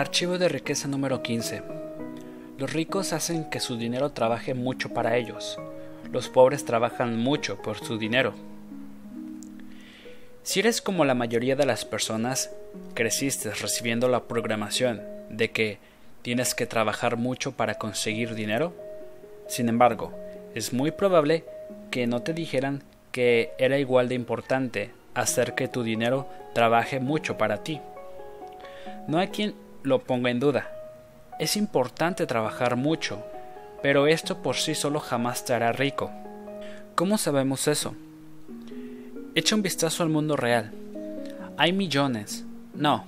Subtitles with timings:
[0.00, 1.62] Archivo de riqueza número 15.
[2.56, 5.58] Los ricos hacen que su dinero trabaje mucho para ellos.
[6.10, 8.32] Los pobres trabajan mucho por su dinero.
[10.42, 12.50] Si eres como la mayoría de las personas,
[12.94, 15.76] creciste recibiendo la programación de que
[16.22, 18.72] tienes que trabajar mucho para conseguir dinero.
[19.48, 20.14] Sin embargo,
[20.54, 21.44] es muy probable
[21.90, 27.36] que no te dijeran que era igual de importante hacer que tu dinero trabaje mucho
[27.36, 27.82] para ti.
[29.06, 30.70] No hay quien lo ponga en duda.
[31.38, 33.24] Es importante trabajar mucho,
[33.82, 36.10] pero esto por sí solo jamás te hará rico.
[36.94, 37.94] ¿Cómo sabemos eso?
[39.34, 40.72] Echa un vistazo al mundo real.
[41.56, 42.44] Hay millones,
[42.74, 43.04] no,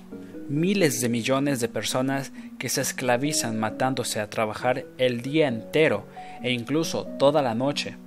[0.49, 6.05] miles de millones de personas que se esclavizan matándose a trabajar el día entero
[6.41, 7.97] e incluso toda la noche.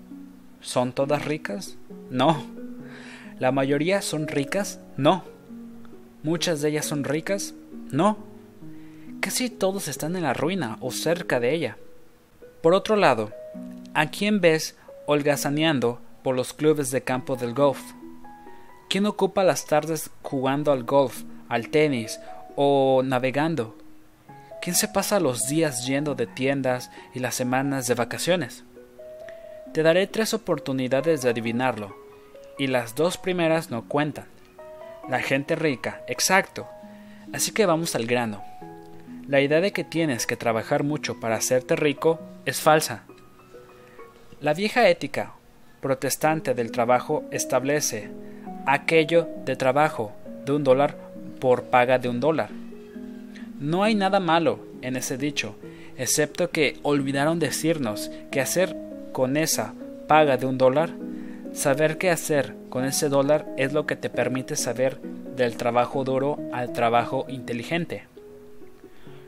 [0.60, 1.76] ¿Son todas ricas?
[2.10, 2.42] No.
[3.38, 4.80] ¿La mayoría son ricas?
[4.96, 5.24] No.
[6.22, 7.54] ¿Muchas de ellas son ricas?
[7.92, 8.18] No.
[9.20, 11.76] Casi todos están en la ruina o cerca de ella.
[12.62, 13.32] Por otro lado,
[13.94, 17.80] ¿a quién ves holgazaneando por los clubes de campo del golf?
[18.88, 22.20] ¿Quién ocupa las tardes jugando al golf, al tenis
[22.54, 23.76] o navegando?
[24.62, 28.64] ¿Quién se pasa los días yendo de tiendas y las semanas de vacaciones?
[29.72, 31.96] Te daré tres oportunidades de adivinarlo,
[32.58, 34.26] y las dos primeras no cuentan.
[35.08, 36.66] La gente rica, exacto.
[37.32, 38.42] Así que vamos al grano.
[39.28, 43.02] La idea de que tienes que trabajar mucho para hacerte rico es falsa.
[44.40, 45.34] La vieja ética
[45.80, 48.08] protestante del trabajo establece
[48.66, 50.12] aquello de trabajo
[50.44, 50.96] de un dólar
[51.40, 52.50] por paga de un dólar.
[53.58, 55.56] No hay nada malo en ese dicho,
[55.96, 58.76] excepto que olvidaron decirnos que hacer
[59.10, 59.74] con esa
[60.06, 60.90] paga de un dólar,
[61.52, 65.00] saber qué hacer con ese dólar es lo que te permite saber
[65.36, 68.04] del trabajo duro al trabajo inteligente.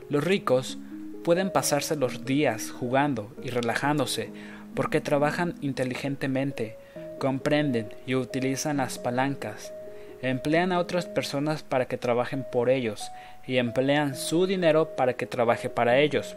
[0.09, 0.77] Los ricos
[1.23, 4.31] pueden pasarse los días jugando y relajándose
[4.75, 6.77] porque trabajan inteligentemente,
[7.19, 9.73] comprenden y utilizan las palancas,
[10.21, 13.11] emplean a otras personas para que trabajen por ellos
[13.45, 16.35] y emplean su dinero para que trabaje para ellos.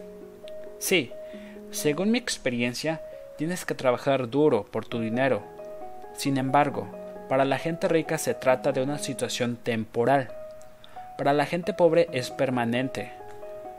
[0.78, 1.12] Sí,
[1.70, 3.00] según mi experiencia,
[3.36, 5.42] Tienes que trabajar duro por tu dinero.
[6.14, 6.86] Sin embargo,
[7.28, 10.28] para la gente rica se trata de una situación temporal.
[11.16, 13.10] Para la gente pobre es permanente.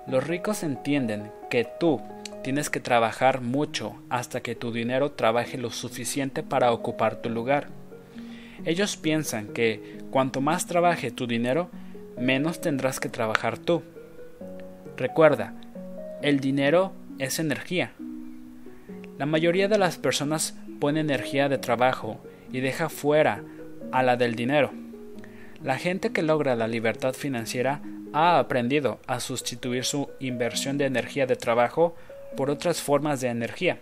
[0.08, 2.02] Los ricos entienden que tú
[2.44, 7.68] tienes que trabajar mucho hasta que tu dinero trabaje lo suficiente para ocupar tu lugar.
[8.66, 11.70] Ellos piensan que cuanto más trabaje tu dinero,
[12.18, 13.82] menos tendrás que trabajar tú.
[14.98, 15.54] Recuerda,
[16.22, 17.94] el dinero es energía.
[19.18, 22.20] La mayoría de las personas pone energía de trabajo
[22.52, 23.44] y deja fuera
[23.92, 24.72] a la del dinero.
[25.64, 27.82] La gente que logra la libertad financiera
[28.14, 31.96] ha aprendido a sustituir su inversión de energía de trabajo
[32.38, 33.80] por otras formas de energía.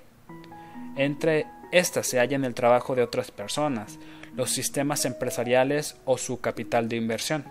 [0.95, 3.99] Entre estas se hallan el trabajo de otras personas,
[4.35, 7.45] los sistemas empresariales o su capital de inversión.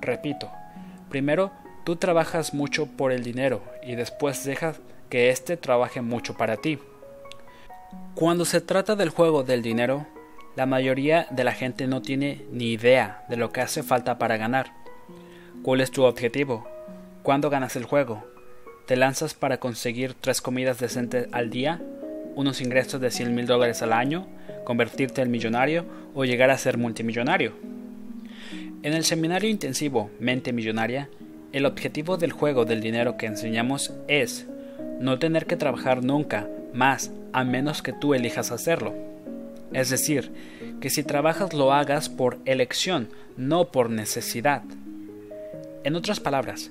[0.00, 0.50] Repito,
[1.08, 1.52] primero
[1.84, 6.78] tú trabajas mucho por el dinero y después dejas que éste trabaje mucho para ti.
[8.14, 10.06] Cuando se trata del juego del dinero,
[10.56, 14.36] la mayoría de la gente no tiene ni idea de lo que hace falta para
[14.36, 14.81] ganar.
[15.62, 16.66] ¿Cuál es tu objetivo?
[17.22, 18.24] ¿Cuándo ganas el juego?
[18.88, 21.80] ¿Te lanzas para conseguir tres comidas decentes al día?
[22.34, 24.26] ¿Unos ingresos de 100 mil dólares al año?
[24.64, 25.84] ¿Convertirte en millonario
[26.16, 27.52] o llegar a ser multimillonario?
[28.82, 31.08] En el seminario intensivo Mente Millonaria,
[31.52, 34.48] el objetivo del juego del dinero que enseñamos es
[34.98, 38.94] no tener que trabajar nunca más a menos que tú elijas hacerlo.
[39.72, 40.32] Es decir,
[40.80, 44.64] que si trabajas lo hagas por elección, no por necesidad.
[45.84, 46.70] En otras palabras,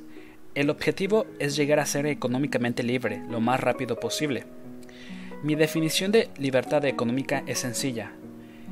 [0.56, 4.46] el objetivo es llegar a ser económicamente libre lo más rápido posible.
[5.44, 8.14] Mi definición de libertad económica es sencilla.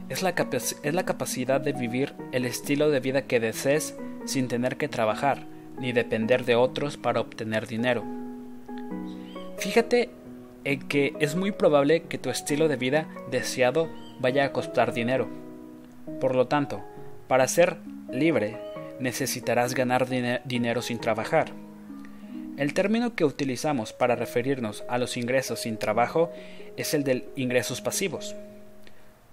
[0.07, 5.45] Es la, capacidad de vivir el estilo de vida que desees sin tener que trabajar
[5.77, 8.03] ni depender de otros para obtener dinero.
[9.57, 10.09] Fíjate
[10.63, 13.89] en que es muy probable que tu estilo de vida deseado
[14.19, 15.27] vaya a costar dinero.
[16.21, 16.81] Por lo tanto,
[17.27, 17.77] para ser
[18.11, 18.57] libre
[18.99, 20.07] necesitarás ganar
[20.45, 21.51] dinero sin trabajar.
[22.57, 26.31] El término que utilizamos para referirnos a los ingresos sin trabajo
[26.77, 28.35] es el de ingresos pasivos.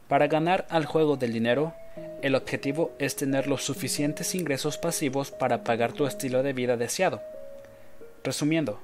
[0.09, 1.75] Para ganar al juego del dinero,
[2.23, 7.21] el objetivo es tener los suficientes ingresos pasivos para pagar tu estilo de vida deseado.
[8.23, 8.81] Resumiendo,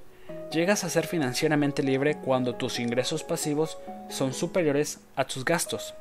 [0.51, 3.79] Llegas a ser financieramente libre cuando tus ingresos pasivos
[4.11, 5.95] son superiores a tus gastos.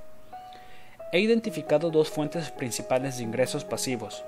[1.13, 4.23] He identificado dos fuentes principales de ingresos pasivos.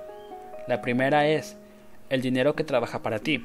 [0.66, 1.56] La primera es
[2.08, 3.42] el dinero que trabaja para ti.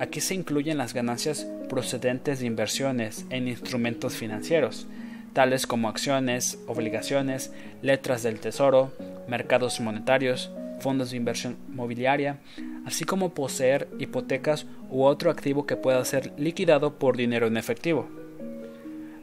[0.00, 4.88] Aquí se incluyen las ganancias procedentes de inversiones en instrumentos financieros,
[5.32, 7.52] tales como acciones, obligaciones,
[7.82, 8.92] letras del tesoro,
[9.28, 10.50] mercados monetarios,
[10.80, 12.38] fondos de inversión mobiliaria,
[12.84, 18.08] así como poseer hipotecas u otro activo que pueda ser liquidado por dinero en efectivo.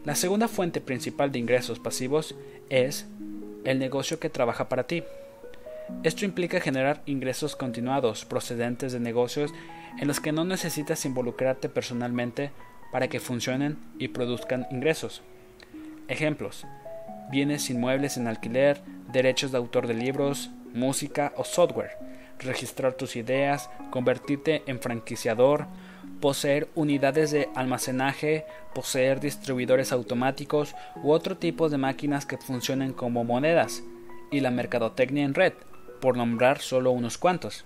[0.05, 2.35] La segunda fuente principal de ingresos pasivos
[2.69, 3.05] es
[3.65, 5.03] el negocio que trabaja para ti.
[6.03, 9.53] Esto implica generar ingresos continuados procedentes de negocios
[9.99, 12.51] en los que no necesitas involucrarte personalmente
[12.91, 15.21] para que funcionen y produzcan ingresos.
[16.07, 16.65] Ejemplos:
[17.29, 21.91] bienes inmuebles en alquiler, derechos de autor de libros, música o software,
[22.39, 25.67] registrar tus ideas, convertirte en franquiciador,
[26.19, 33.23] poseer unidades de almacenaje, poseer distribuidores automáticos u otro tipo de máquinas que funcionen como
[33.23, 33.83] monedas,
[34.31, 35.53] y la mercadotecnia en red,
[36.01, 37.63] por nombrar solo unos cuantos.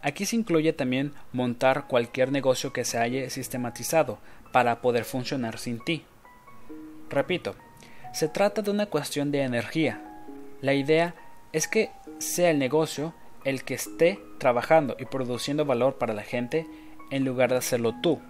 [0.00, 4.18] Aquí se incluye también montar cualquier negocio que se haya sistematizado
[4.50, 6.04] para poder funcionar sin ti.
[7.10, 7.54] Repito,
[8.12, 10.00] se trata de una cuestión de energía.
[10.60, 11.14] La idea
[11.52, 13.14] es que sea el negocio
[13.44, 16.66] el que esté trabajando y produciendo valor para la gente
[17.10, 18.20] en lugar de hacerlo tú.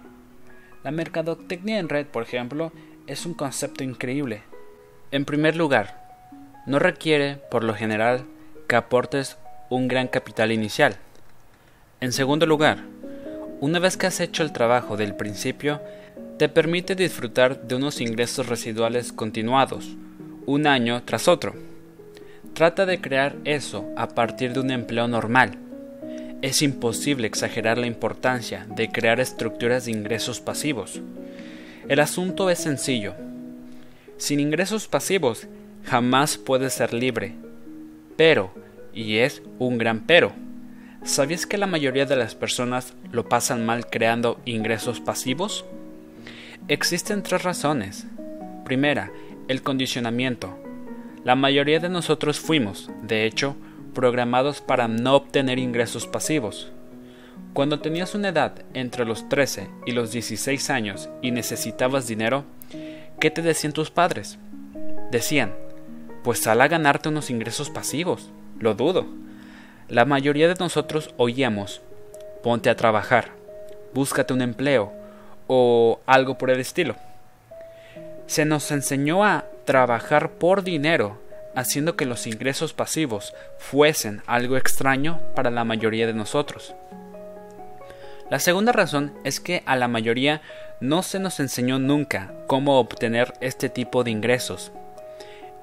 [0.83, 2.71] La mercadotecnia en red, por ejemplo,
[3.07, 4.43] es un concepto increíble.
[5.11, 6.03] En primer lugar,
[6.65, 8.25] no requiere, por lo general,
[8.67, 9.37] que aportes
[9.69, 10.97] un gran capital inicial.
[12.01, 12.79] En segundo lugar,
[13.61, 15.81] una vez que has hecho el trabajo del principio,
[16.37, 19.95] te permite disfrutar de unos ingresos residuales continuados,
[20.45, 21.55] un año tras otro.
[22.53, 25.57] Trata de crear eso a partir de un empleo normal.
[26.41, 31.01] Es imposible exagerar la importancia de crear estructuras de ingresos pasivos.
[31.87, 33.13] El asunto es sencillo.
[34.17, 35.47] Sin ingresos pasivos
[35.85, 37.35] jamás puedes ser libre.
[38.15, 38.51] Pero,
[38.93, 40.31] y es un gran pero,
[41.03, 45.65] ¿sabías que la mayoría de las personas lo pasan mal creando ingresos pasivos?
[46.67, 48.05] Existen tres razones.
[48.65, 49.11] Primera,
[49.47, 50.57] el condicionamiento.
[51.23, 53.55] La mayoría de nosotros fuimos, de hecho,
[53.93, 56.71] programados para no obtener ingresos pasivos.
[57.53, 62.45] Cuando tenías una edad entre los 13 y los 16 años y necesitabas dinero,
[63.19, 64.39] ¿qué te decían tus padres?
[65.11, 65.53] Decían,
[66.23, 68.29] pues sal a ganarte unos ingresos pasivos.
[68.59, 69.05] Lo dudo.
[69.89, 71.81] La mayoría de nosotros oíamos,
[72.41, 73.31] ponte a trabajar,
[73.93, 74.91] búscate un empleo
[75.47, 76.95] o algo por el estilo.
[78.25, 81.19] Se nos enseñó a trabajar por dinero,
[81.55, 86.73] haciendo que los ingresos pasivos fuesen algo extraño para la mayoría de nosotros.
[88.29, 90.41] La segunda razón es que a la mayoría
[90.79, 94.71] no se nos enseñó nunca cómo obtener este tipo de ingresos.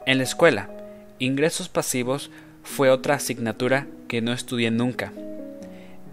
[0.07, 0.71] En la escuela,
[1.19, 2.31] ingresos pasivos
[2.63, 5.13] fue otra asignatura que no estudié nunca.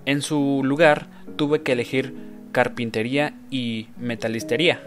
[0.06, 2.14] En su lugar tuve que elegir
[2.52, 4.82] carpintería y metalistería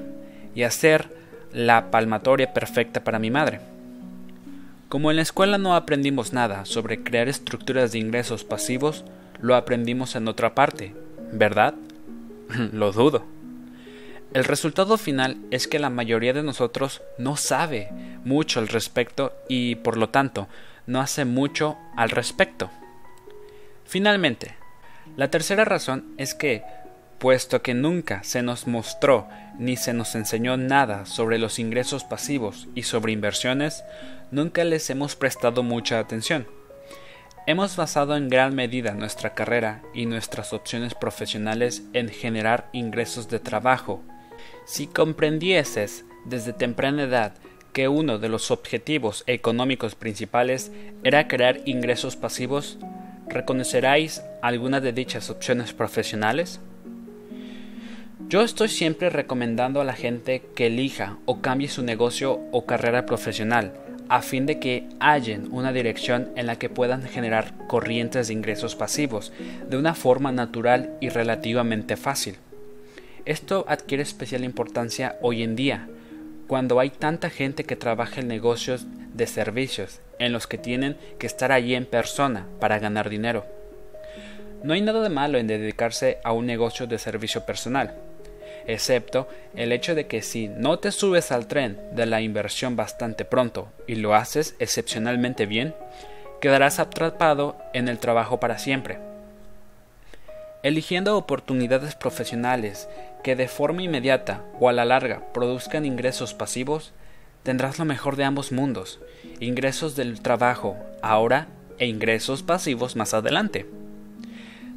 [0.54, 1.08] y hacer
[1.52, 3.60] la palmatoria perfecta para mi madre.
[4.88, 9.04] Como en la escuela no aprendimos nada sobre crear estructuras de ingresos pasivos,
[9.40, 10.94] lo aprendimos en otra parte,
[11.32, 11.74] ¿verdad?
[12.72, 13.24] lo dudo.
[14.32, 17.90] El resultado final es que la mayoría de nosotros no sabe
[18.24, 20.46] mucho al respecto y por lo tanto
[20.86, 22.70] no hace mucho al respecto.
[23.84, 24.54] Finalmente,
[25.16, 26.62] la tercera razón es que,
[27.18, 32.68] puesto que nunca se nos mostró ni se nos enseñó nada sobre los ingresos pasivos
[32.76, 33.82] y sobre inversiones,
[34.30, 36.46] nunca les hemos prestado mucha atención.
[37.46, 43.40] Hemos basado en gran medida nuestra carrera y nuestras opciones profesionales en generar ingresos de
[43.40, 44.04] trabajo.
[44.70, 47.34] Si comprendieses desde temprana edad
[47.72, 50.70] que uno de los objetivos económicos principales
[51.02, 52.78] era crear ingresos pasivos,
[53.26, 56.60] ¿reconoceráis alguna de dichas opciones profesionales?
[58.28, 63.06] Yo estoy siempre recomendando a la gente que elija o cambie su negocio o carrera
[63.06, 63.72] profesional
[64.08, 68.76] a fin de que hallen una dirección en la que puedan generar corrientes de ingresos
[68.76, 69.32] pasivos
[69.68, 72.36] de una forma natural y relativamente fácil.
[73.26, 75.88] Esto adquiere especial importancia hoy en día,
[76.46, 81.26] cuando hay tanta gente que trabaja en negocios de servicios en los que tienen que
[81.26, 83.44] estar allí en persona para ganar dinero.
[84.62, 87.94] No hay nada de malo en dedicarse a un negocio de servicio personal,
[88.66, 93.24] excepto el hecho de que si no te subes al tren de la inversión bastante
[93.24, 95.74] pronto y lo haces excepcionalmente bien,
[96.40, 98.98] quedarás atrapado en el trabajo para siempre.
[100.62, 102.86] Eligiendo oportunidades profesionales
[103.22, 106.92] que de forma inmediata o a la larga produzcan ingresos pasivos,
[107.42, 109.00] tendrás lo mejor de ambos mundos,
[109.40, 111.48] ingresos del trabajo ahora
[111.78, 113.66] e ingresos pasivos más adelante.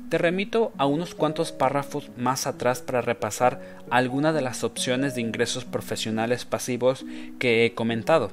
[0.10, 3.60] te remito a unos cuantos párrafos más atrás para repasar
[3.90, 7.04] algunas de las opciones de ingresos profesionales pasivos
[7.40, 8.30] que he comentado.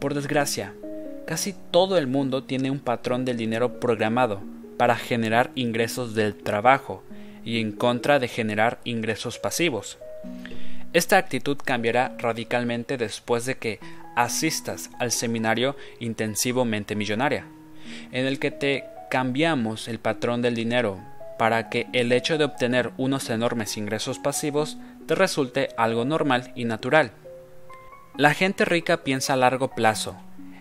[0.00, 0.74] Por desgracia,
[1.24, 4.40] casi todo el mundo tiene un patrón del dinero programado
[4.76, 7.04] para generar ingresos del trabajo
[7.44, 9.98] y en contra de generar ingresos pasivos.
[10.92, 13.80] Esta actitud cambiará radicalmente después de que
[14.14, 17.46] asistas al seminario Intensivo Mente Millonaria,
[18.12, 20.98] en el que te cambiamos el patrón del dinero
[21.38, 26.64] para que el hecho de obtener unos enormes ingresos pasivos te resulte algo normal y
[26.66, 27.12] natural.
[28.16, 30.14] La gente rica piensa a largo plazo,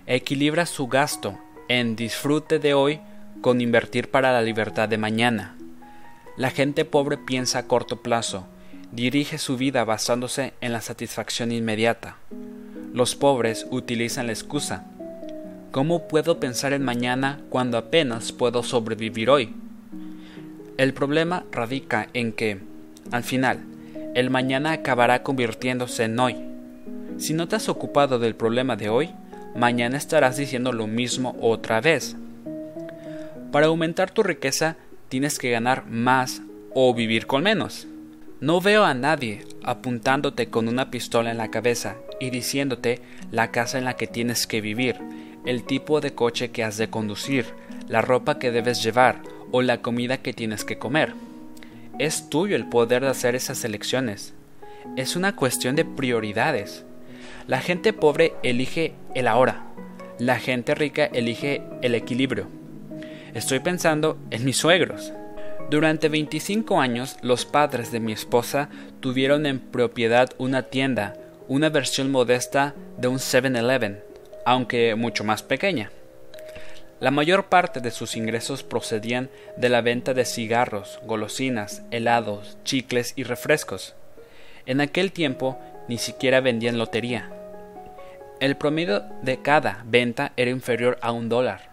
[0.08, 3.00] equilibra su gasto en disfrute de hoy
[3.42, 5.56] con invertir para la libertad de mañana.
[6.38, 8.46] La gente pobre piensa a corto plazo,
[8.92, 12.18] dirige su vida basándose en la satisfacción inmediata.
[12.94, 14.86] Los pobres utilizan la excusa.
[15.72, 19.54] ¿Cómo puedo pensar en mañana cuando apenas puedo sobrevivir hoy?
[20.78, 22.60] El problema radica en que,
[23.12, 23.60] al final,
[24.16, 26.38] el mañana acabará convirtiéndose en hoy.
[27.18, 29.10] Si no te has ocupado del problema de hoy,
[29.56, 32.16] mañana estarás diciendo lo mismo otra vez.
[33.52, 34.78] Para aumentar tu riqueza,
[35.12, 36.42] tienes que ganar más
[36.74, 37.86] o vivir con menos.
[38.40, 43.78] No veo a nadie apuntándote con una pistola en la cabeza y diciéndote la casa
[43.78, 44.96] en la que tienes que vivir,
[45.46, 47.46] el tipo de coche que has de conducir,
[47.90, 51.14] la ropa que debes llevar o la comida que tienes que comer.
[52.00, 54.34] Es tuyo el poder de hacer esas elecciones.
[54.96, 56.86] Es una cuestión de prioridades.
[57.48, 59.66] La gente pobre elige el ahora.
[60.20, 62.61] La gente rica elige el equilibrio.
[63.34, 65.14] Estoy pensando en mis suegros.
[65.70, 68.68] Durante 25 años, los padres de mi esposa
[69.00, 71.14] tuvieron en propiedad una tienda,
[71.48, 74.04] una versión modesta de un 7-Eleven,
[74.46, 75.92] aunque mucho más pequeña.
[77.00, 83.14] La mayor parte de sus ingresos procedían de la venta de cigarros, golosinas, helados, chicles
[83.16, 83.96] y refrescos.
[84.66, 85.58] En aquel tiempo
[85.88, 87.32] ni siquiera vendían lotería.
[88.42, 91.72] El promedio de cada venta era inferior a un dólar.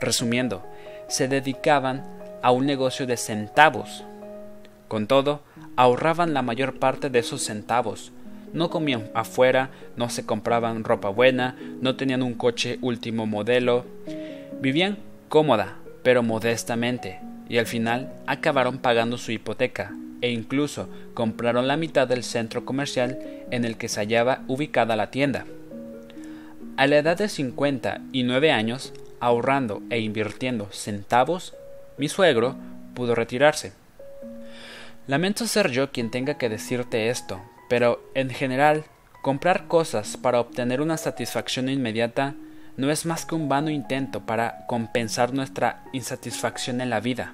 [0.00, 0.66] Resumiendo,
[1.14, 2.02] se dedicaban
[2.42, 4.02] a un negocio de centavos.
[4.88, 5.42] Con todo,
[5.76, 8.10] ahorraban la mayor parte de esos centavos.
[8.52, 13.86] No comían afuera, no se compraban ropa buena, no tenían un coche último modelo.
[14.60, 21.76] Vivían cómoda, pero modestamente, y al final acabaron pagando su hipoteca e incluso compraron la
[21.76, 23.20] mitad del centro comercial
[23.52, 25.46] en el que se hallaba ubicada la tienda.
[26.76, 28.92] A la edad de 59 años,
[29.24, 31.54] ahorrando e invirtiendo centavos,
[31.96, 32.56] mi suegro
[32.94, 33.72] pudo retirarse.
[35.06, 37.40] Lamento ser yo quien tenga que decirte esto,
[37.70, 38.84] pero en general,
[39.22, 42.34] comprar cosas para obtener una satisfacción inmediata
[42.76, 47.32] no es más que un vano intento para compensar nuestra insatisfacción en la vida.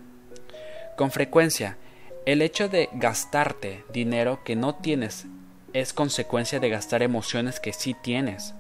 [0.96, 1.76] Con frecuencia,
[2.24, 5.26] el hecho de gastarte dinero que no tienes
[5.72, 8.54] es consecuencia de gastar emociones que sí tienes.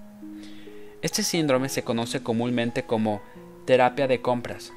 [1.02, 3.22] Este síndrome se conoce comúnmente como
[3.64, 4.72] terapia de compras.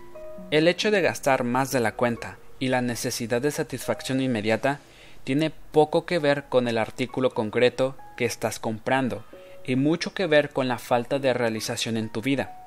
[0.52, 4.80] El hecho de gastar más de la cuenta y la necesidad de satisfacción inmediata
[5.26, 9.26] tiene poco que ver con el artículo concreto que estás comprando
[9.66, 12.58] y mucho que ver con la falta de realización en tu vida.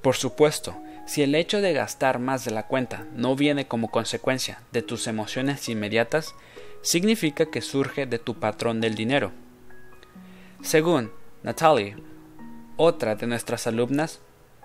[0.00, 0.76] Por supuesto,
[1.06, 5.06] si el hecho de gastar más de la cuenta no viene como consecuencia de tus
[5.06, 6.34] emociones inmediatas,
[6.80, 9.30] significa que surge de tu patrón del dinero.
[10.62, 11.12] Según
[11.42, 11.96] Natalie,
[12.76, 14.20] otra de nuestras alumnas,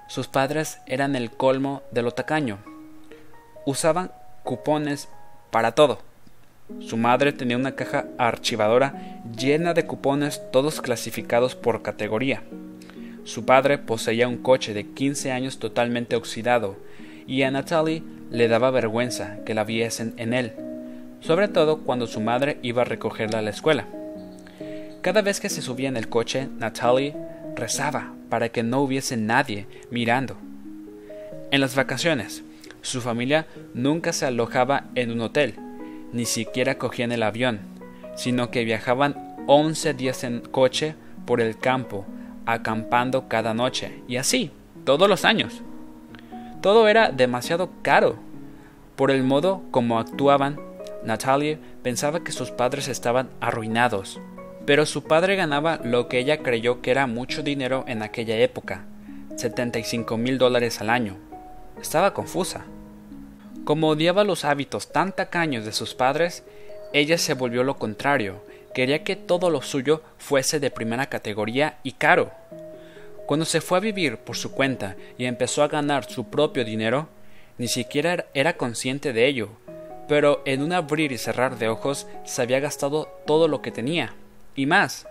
[0.08, 2.60] sus padres eran el colmo de lo tacaño.
[3.66, 4.12] Usaban
[4.44, 5.10] cupones
[5.52, 6.00] para todo.
[6.80, 12.44] Su madre tenía una caja archivadora llena de cupones todos clasificados por categoría.
[13.24, 16.78] Su padre poseía un coche de 15 años totalmente oxidado
[17.26, 20.54] y a Natalie le daba vergüenza que la viesen en él,
[21.20, 23.88] sobre todo cuando su madre iba a recogerla a la escuela.
[25.02, 27.16] Cada vez que se subía en el coche, Natalie
[27.58, 30.38] rezaba para que no hubiese nadie mirando.
[31.52, 32.44] En las vacaciones,
[32.82, 35.56] su familia nunca se alojaba en un hotel,
[36.14, 37.60] ni siquiera cogían el avión,
[38.16, 40.96] sino que viajaban 11 días en coche
[41.26, 42.06] por el campo,
[42.46, 44.52] acampando cada noche, y así,
[44.86, 45.62] todos los años.
[46.62, 48.18] Todo era demasiado caro.
[48.96, 50.60] Por el modo como actuaban,
[51.04, 54.20] Natalie pensaba que sus padres estaban arruinados
[54.68, 58.84] pero su padre ganaba lo que ella creyó que era mucho dinero en aquella época,
[59.38, 61.16] 75 mil dólares al año.
[61.82, 62.66] Estaba confusa.
[63.64, 66.44] Como odiaba los hábitos tan tacaños de sus padres,
[66.92, 68.44] ella se volvió lo contrario,
[68.74, 72.32] quería que todo lo suyo fuese de primera categoría y caro.
[73.26, 77.08] Cuando se fue a vivir por su cuenta y empezó a ganar su propio dinero,
[77.58, 79.50] Ni siquiera era consciente de ello,
[80.08, 84.14] pero en un abrir y cerrar de ojos se había gastado todo lo que tenía,
[84.58, 85.08] y más.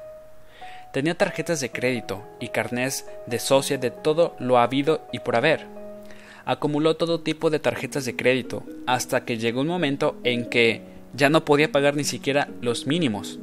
[0.93, 5.67] Tenía tarjetas de crédito y carnés de socia de todo lo habido y por haber.
[6.45, 10.83] Acumuló todo tipo de tarjetas de crédito hasta que llegó un momento en que
[11.15, 13.39] ya no podía pagar ni siquiera los mínimos.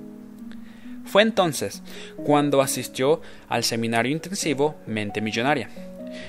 [1.05, 1.81] Fue entonces
[2.23, 5.69] cuando asistió al seminario intensivo Mente Millonaria,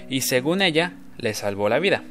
[0.08, 2.02] y según ella le salvó la vida.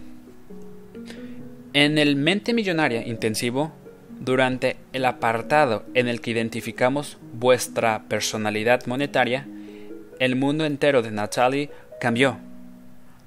[1.74, 3.74] En el Mente Millonaria Intensivo,
[4.24, 9.46] durante el apartado en el que identificamos vuestra personalidad monetaria,
[10.18, 12.38] el mundo entero de Natalie cambió.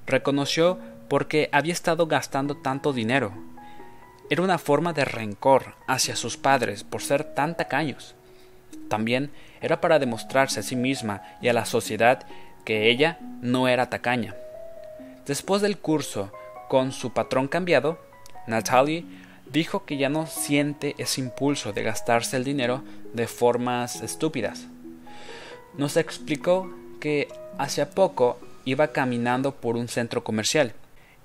[0.06, 3.32] Reconoció por qué había estado gastando tanto dinero.
[4.30, 8.14] Era una forma de rencor hacia sus padres por ser tan tacaños.
[8.88, 12.26] También era para demostrarse a sí misma y a la sociedad
[12.64, 14.34] que ella no era tacaña.
[15.26, 16.32] Después del curso,
[16.70, 17.98] con su patrón cambiado,
[18.46, 19.04] Natalie
[19.52, 22.82] dijo que ya no siente ese impulso de gastarse el dinero
[23.14, 24.66] de formas estúpidas.
[25.76, 30.72] Nos explicó que hace poco iba caminando por un centro comercial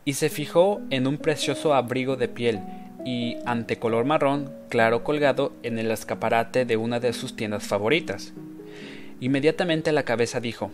[0.06, 2.60] y se fijó en un precioso abrigo de piel
[3.06, 8.34] y ante color marrón claro colgado en el escaparate de una de sus tiendas favoritas.
[9.20, 10.72] Inmediatamente la cabeza dijo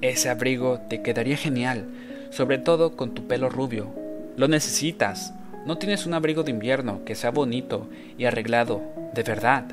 [0.00, 1.86] Ese abrigo te quedaría genial,
[2.30, 3.92] sobre todo con tu pelo rubio,
[4.36, 5.34] lo necesitas.
[5.64, 7.88] No tienes un abrigo de invierno que sea bonito
[8.18, 8.82] y arreglado,
[9.14, 9.64] de verdad.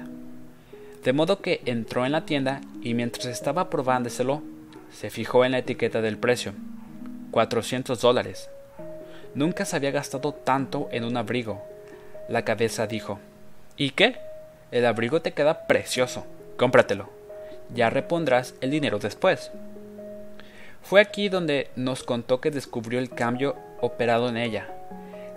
[1.04, 4.44] De modo que entró en la tienda y mientras estaba probándoselo,
[4.92, 6.54] se fijó en la etiqueta del precio.
[7.32, 8.50] 400 dólares.
[9.34, 11.64] Nunca se había gastado tanto en un abrigo.
[12.28, 13.20] La cabeza dijo,
[13.76, 14.18] ¿Y qué?
[14.72, 16.26] El abrigo te queda precioso.
[16.58, 17.10] Cómpratelo.
[17.74, 19.52] Ya repondrás el dinero después.
[20.84, 24.68] Fue aquí donde nos contó que descubrió el cambio operado en ella.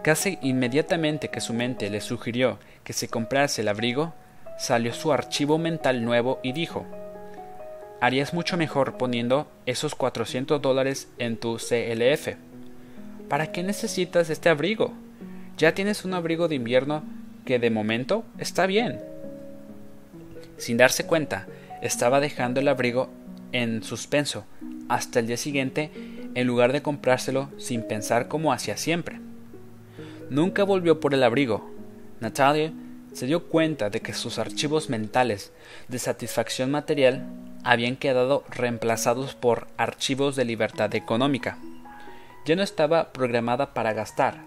[0.03, 4.13] Casi inmediatamente que su mente le sugirió que se comprase el abrigo,
[4.59, 6.85] salió su archivo mental nuevo y dijo,
[8.01, 12.35] harías mucho mejor poniendo esos 400 dólares en tu CLF.
[13.29, 14.93] ¿Para qué necesitas este abrigo?
[15.57, 17.05] Ya tienes un abrigo de invierno
[17.45, 19.01] que de momento está bien.
[20.57, 21.47] Sin darse cuenta,
[21.81, 23.09] estaba dejando el abrigo
[23.53, 24.45] en suspenso
[24.89, 25.93] hasta el día siguiente
[26.35, 29.21] en lugar de comprárselo sin pensar como hacía siempre.
[30.33, 31.71] Nunca volvió por el abrigo.
[32.21, 32.73] Natalia
[33.13, 35.53] se dio cuenta de que sus archivos mentales
[35.89, 37.27] de satisfacción material
[37.65, 41.59] habían quedado reemplazados por archivos de libertad económica.
[42.47, 44.39] Ya no estaba programada para gastar.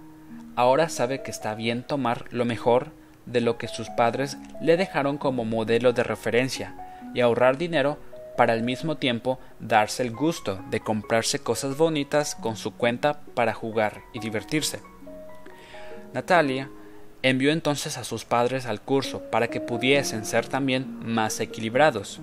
[0.56, 2.88] Ahora sabe que está bien tomar lo mejor
[3.28, 6.74] de lo que sus padres le dejaron como modelo de referencia
[7.14, 8.00] y ahorrar dinero
[8.36, 13.54] para al mismo tiempo darse el gusto de comprarse cosas bonitas con su cuenta para
[13.54, 14.95] jugar y divertirse.
[16.16, 16.70] Natalia
[17.24, 22.22] envió entonces a sus padres al curso para que pudiesen ser también más equilibrados.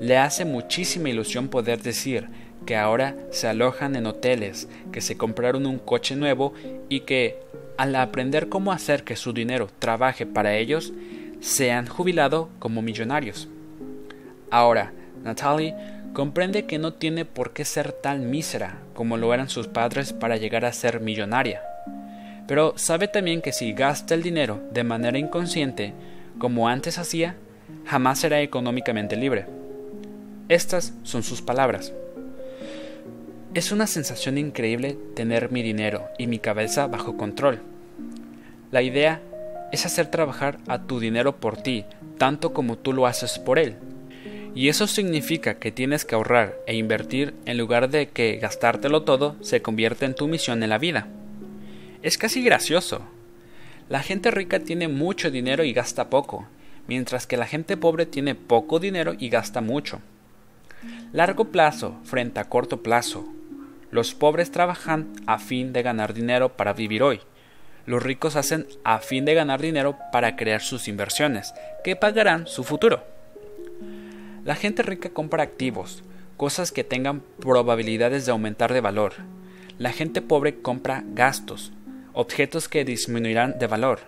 [0.00, 2.28] Le hace muchísima ilusión poder decir
[2.66, 6.52] que ahora se alojan en hoteles, que se compraron un coche nuevo
[6.90, 7.38] y que,
[7.78, 10.92] al aprender cómo hacer que su dinero trabaje para ellos,
[11.40, 13.48] se han jubilado como millonarios.
[14.50, 14.92] Ahora,
[15.24, 15.74] Natalie
[16.12, 20.36] comprende que no tiene por qué ser tan mísera como lo eran sus padres para
[20.36, 21.62] llegar a ser millonaria.
[22.50, 25.92] Pero sabe también que si gasta el dinero de manera inconsciente,
[26.40, 27.36] como antes hacía,
[27.86, 29.46] jamás será económicamente libre.
[30.48, 31.92] Estas son sus palabras.
[33.54, 37.60] Es una sensación increíble tener mi dinero y mi cabeza bajo control.
[38.72, 39.20] La idea
[39.70, 41.84] es hacer trabajar a tu dinero por ti,
[42.18, 43.76] tanto como tú lo haces por él.
[44.56, 49.36] Y eso significa que tienes que ahorrar e invertir en lugar de que gastártelo todo
[49.40, 51.06] se convierte en tu misión en la vida.
[52.02, 53.02] Es casi gracioso.
[53.90, 56.46] La gente rica tiene mucho dinero y gasta poco,
[56.86, 60.00] mientras que la gente pobre tiene poco dinero y gasta mucho.
[61.12, 63.28] Largo plazo frente a corto plazo.
[63.90, 67.20] Los pobres trabajan a fin de ganar dinero para vivir hoy.
[67.84, 71.52] Los ricos hacen a fin de ganar dinero para crear sus inversiones,
[71.84, 73.04] que pagarán su futuro.
[74.46, 76.02] La gente rica compra activos,
[76.38, 79.12] cosas que tengan probabilidades de aumentar de valor.
[79.76, 81.72] La gente pobre compra gastos,
[82.20, 84.00] objetos que disminuirán de valor.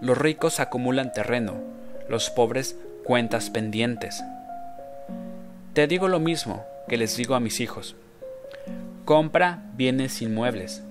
[0.00, 1.60] Los ricos acumulan terreno,
[2.08, 4.24] los pobres cuentas pendientes.
[5.74, 7.94] Te digo lo mismo que les digo a mis hijos.
[9.04, 10.82] Compra bienes inmuebles.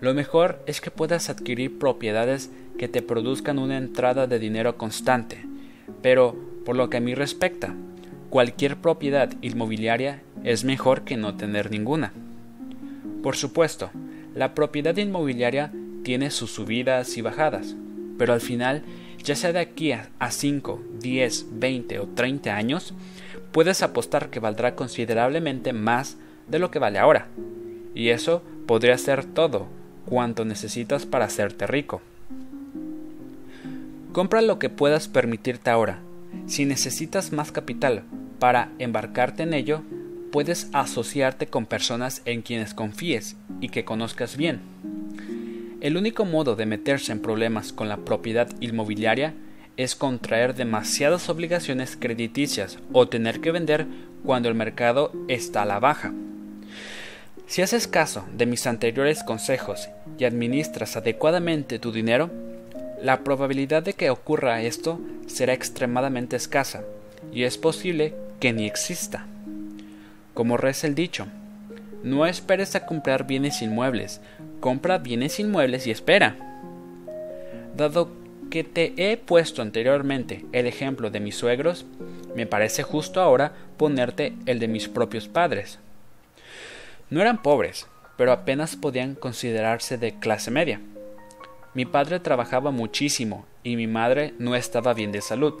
[0.00, 5.44] Lo mejor es que puedas adquirir propiedades que te produzcan una entrada de dinero constante,
[6.02, 7.72] pero por lo que a mí respecta,
[8.30, 12.12] cualquier propiedad inmobiliaria es mejor que no tener ninguna.
[13.22, 13.92] Por supuesto,
[14.34, 17.76] La propiedad inmobiliaria tiene sus subidas y bajadas,
[18.18, 18.82] pero al final,
[19.22, 22.94] ya sea de aquí a 5, 10, 20 o 30 años,
[23.52, 26.16] puedes apostar que valdrá considerablemente más
[26.48, 27.28] de lo que vale ahora.
[27.94, 29.66] Y eso podría ser todo
[30.06, 32.00] cuanto necesitas para hacerte rico.
[34.12, 36.00] Compra lo que puedas permitirte ahora.
[36.46, 38.04] Si necesitas más capital
[38.38, 39.82] para embarcarte en ello,
[40.32, 44.62] puedes asociarte con personas en quienes confíes y que conozcas bien.
[45.80, 49.34] El único modo de meterse en problemas con la propiedad inmobiliaria
[49.76, 53.86] es contraer demasiadas obligaciones crediticias o tener que vender
[54.24, 56.12] cuando el mercado está a la baja.
[57.46, 62.30] Si haces caso de mis anteriores consejos y administras adecuadamente tu dinero,
[63.02, 66.84] la probabilidad de que ocurra esto será extremadamente escasa
[67.32, 69.26] y es posible que ni exista.
[70.34, 71.26] Como reza el dicho,
[72.02, 74.20] no esperes a comprar bienes inmuebles,
[74.60, 76.36] compra bienes inmuebles y espera.
[77.76, 78.10] Dado
[78.50, 81.86] que te he puesto anteriormente el ejemplo de mis suegros,
[82.34, 85.78] me parece justo ahora ponerte el de mis propios padres.
[87.10, 90.80] No eran pobres, pero apenas podían considerarse de clase media.
[91.74, 95.54] Mi padre trabajaba muchísimo y mi madre no estaba bien de salud,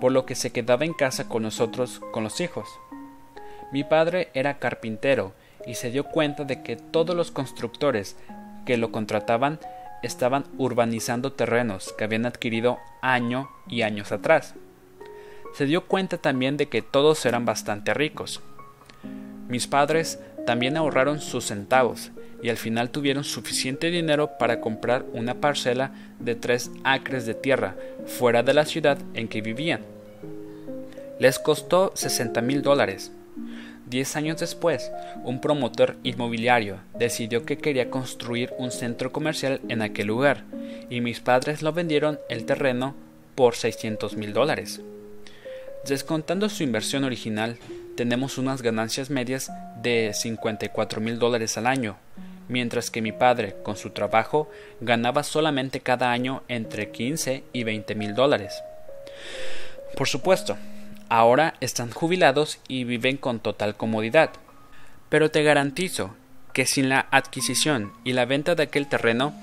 [0.00, 2.68] por lo que se quedaba en casa con nosotros con los hijos.
[3.72, 5.32] Mi padre era carpintero
[5.66, 8.16] y se dio cuenta de que todos los constructores
[8.66, 9.58] que lo contrataban
[10.02, 14.54] estaban urbanizando terrenos que habían adquirido año y años atrás.
[15.54, 18.42] Se dio cuenta también de que todos eran bastante ricos.
[19.48, 22.10] Mis padres también ahorraron sus centavos
[22.42, 27.76] y al final tuvieron suficiente dinero para comprar una parcela de tres acres de tierra
[28.06, 29.82] fuera de la ciudad en que vivían.
[31.18, 33.12] Les costó 60 mil dólares
[33.92, 34.90] Diez años después,
[35.22, 40.44] un promotor inmobiliario decidió que quería construir un centro comercial en aquel lugar,
[40.88, 42.94] y mis padres lo vendieron el terreno
[43.34, 44.80] por 600 mil dólares.
[45.86, 47.58] Descontando su inversión original,
[47.94, 49.50] tenemos unas ganancias medias
[49.82, 51.98] de 54 mil dólares al año,
[52.48, 54.50] mientras que mi padre, con su trabajo,
[54.80, 58.54] ganaba solamente cada año entre 15 y 20 mil dólares.
[59.94, 60.56] Por supuesto,
[61.12, 64.30] ahora están jubilados y viven con total comodidad.
[65.10, 66.14] Pero te garantizo
[66.54, 69.34] que sin la adquisición y la venta de aquel terreno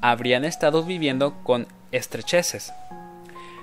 [0.00, 2.72] habrían estado viviendo con estrecheces.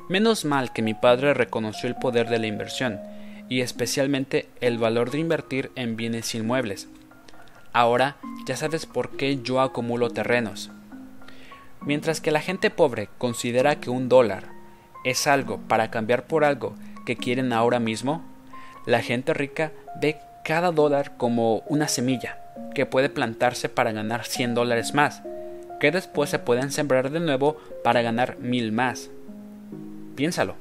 [0.10, 2.99] Menos mal que mi padre reconoció el poder de la inversión
[3.47, 6.89] y especialmente el valor de invertir en bienes inmuebles.
[7.71, 10.69] Ahora ya sabes por qué yo acumulo terrenos.
[11.80, 14.49] Mientras que la gente pobre considera que un dólar
[15.06, 18.23] es algo para cambiar por algo que quieren ahora mismo,
[18.85, 22.39] la gente rica ve cada dólar como una semilla
[22.73, 25.21] que puede plantarse para ganar 100 dólares más,
[25.79, 29.09] que después se pueden sembrar de nuevo para ganar mil más.
[30.15, 30.55] Piénsalo.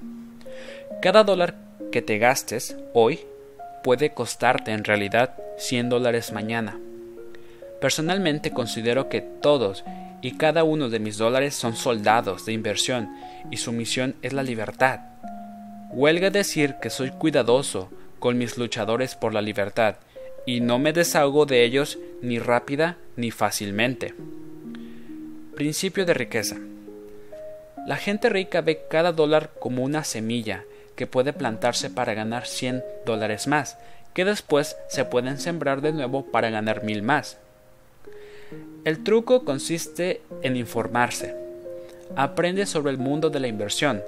[1.00, 1.55] Cada dólar
[1.90, 3.20] que te gastes hoy
[3.83, 6.78] puede costarte en realidad 100 dólares mañana.
[7.81, 9.85] Personalmente considero que todos
[10.22, 13.11] y cada uno de mis dólares son soldados de inversión
[13.50, 15.12] y su misión es la libertad.
[15.92, 19.96] Huelga decir que soy cuidadoso con mis luchadores por la libertad,
[20.46, 24.14] y no me desahogo de ellos ni rápida ni fácilmente.
[25.55, 26.57] Principio de riqueza.
[27.87, 30.64] La gente rica ve cada dólar como una semilla
[30.96, 33.76] que puede plantarse para ganar 100 dólares más,
[34.14, 37.37] que después se pueden sembrar de nuevo para ganar mil más.
[38.85, 41.37] El truco consiste en informarse.
[42.16, 44.02] Aprende sobre el mundo de la inversión,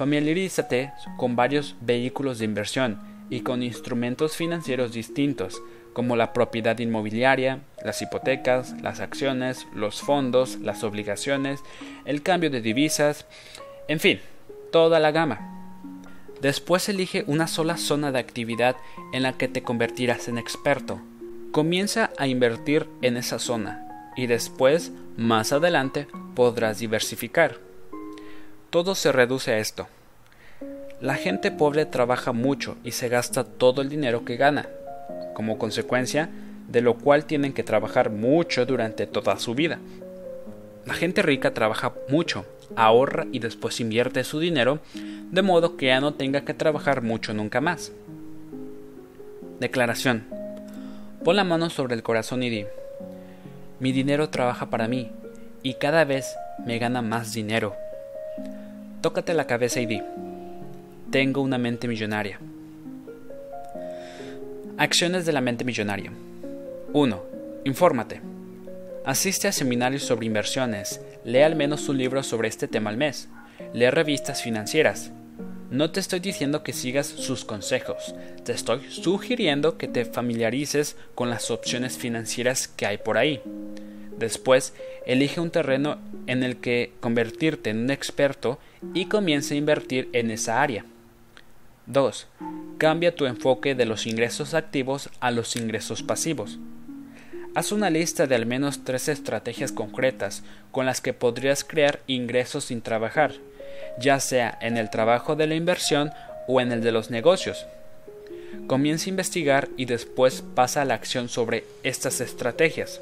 [0.00, 5.60] Familiarízate con varios vehículos de inversión y con instrumentos financieros distintos,
[5.92, 11.60] como la propiedad inmobiliaria, las hipotecas, las acciones, los fondos, las obligaciones,
[12.06, 13.26] el cambio de divisas,
[13.88, 14.20] en fin,
[14.72, 15.92] toda la gama.
[16.40, 18.76] Después elige una sola zona de actividad
[19.12, 20.98] en la que te convertirás en experto.
[21.52, 23.86] Comienza a invertir en esa zona
[24.16, 27.69] y después, más adelante, podrás diversificar.
[28.70, 29.88] Todo se reduce a esto.
[31.00, 34.68] La gente pobre trabaja mucho y se gasta todo el dinero que gana,
[35.34, 36.30] como consecuencia
[36.68, 39.80] de lo cual tienen que trabajar mucho durante toda su vida.
[40.86, 46.00] La gente rica trabaja mucho, ahorra y después invierte su dinero, de modo que ya
[46.00, 47.90] no tenga que trabajar mucho nunca más.
[49.58, 50.26] Declaración.
[51.24, 52.66] Pon la mano sobre el corazón y di,
[53.80, 55.10] mi dinero trabaja para mí
[55.64, 57.74] y cada vez me gana más dinero.
[59.00, 60.02] Tócate la cabeza y di,
[61.10, 62.38] tengo una mente millonaria.
[64.76, 66.12] Acciones de la mente millonaria.
[66.92, 67.22] 1.
[67.64, 68.20] Infórmate.
[69.06, 73.30] Asiste a seminarios sobre inversiones, lee al menos un libro sobre este tema al mes,
[73.72, 75.12] lee revistas financieras.
[75.70, 81.30] No te estoy diciendo que sigas sus consejos, te estoy sugiriendo que te familiarices con
[81.30, 83.40] las opciones financieras que hay por ahí.
[84.20, 84.74] Después,
[85.06, 88.58] elige un terreno en el que convertirte en un experto
[88.92, 90.84] y comienza a invertir en esa área.
[91.86, 92.26] 2.
[92.76, 96.58] Cambia tu enfoque de los ingresos activos a los ingresos pasivos.
[97.54, 102.64] Haz una lista de al menos tres estrategias concretas con las que podrías crear ingresos
[102.64, 103.32] sin trabajar,
[103.98, 106.10] ya sea en el trabajo de la inversión
[106.46, 107.64] o en el de los negocios.
[108.66, 113.00] Comienza a investigar y después pasa a la acción sobre estas estrategias.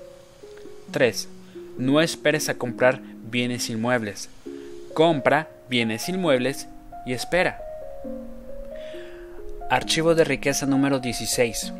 [0.90, 1.28] 3.
[1.78, 4.28] No esperes a comprar bienes inmuebles.
[4.94, 6.68] Compra bienes inmuebles
[7.06, 7.60] y espera.
[9.70, 11.72] Archivo de riqueza número 16.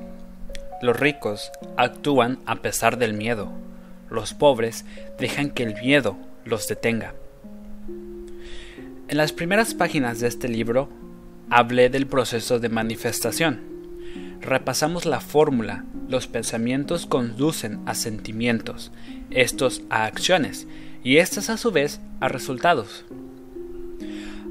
[0.83, 3.51] Los ricos actúan a pesar del miedo.
[4.11, 4.85] Los pobres
[5.19, 7.15] dejan que el miedo los detenga.
[9.09, 10.91] En las primeras páginas de este libro
[11.51, 13.78] hablé del proceso de manifestación.
[14.41, 15.85] Repasamos la fórmula.
[16.09, 18.93] Los pensamientos conducen a sentimientos,
[19.31, 20.67] estos a acciones
[21.03, 23.05] y estas a su vez a resultados.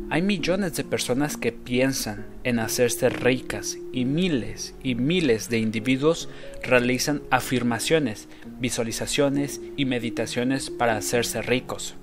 [0.10, 6.30] Hay millones de personas que piensan en hacerse ricas y miles y miles de individuos
[6.64, 11.96] realizan afirmaciones, visualizaciones y meditaciones para hacerse ricos.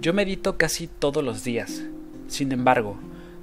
[0.00, 1.82] Yo medito casi todos los días.
[2.26, 2.98] Sin embargo,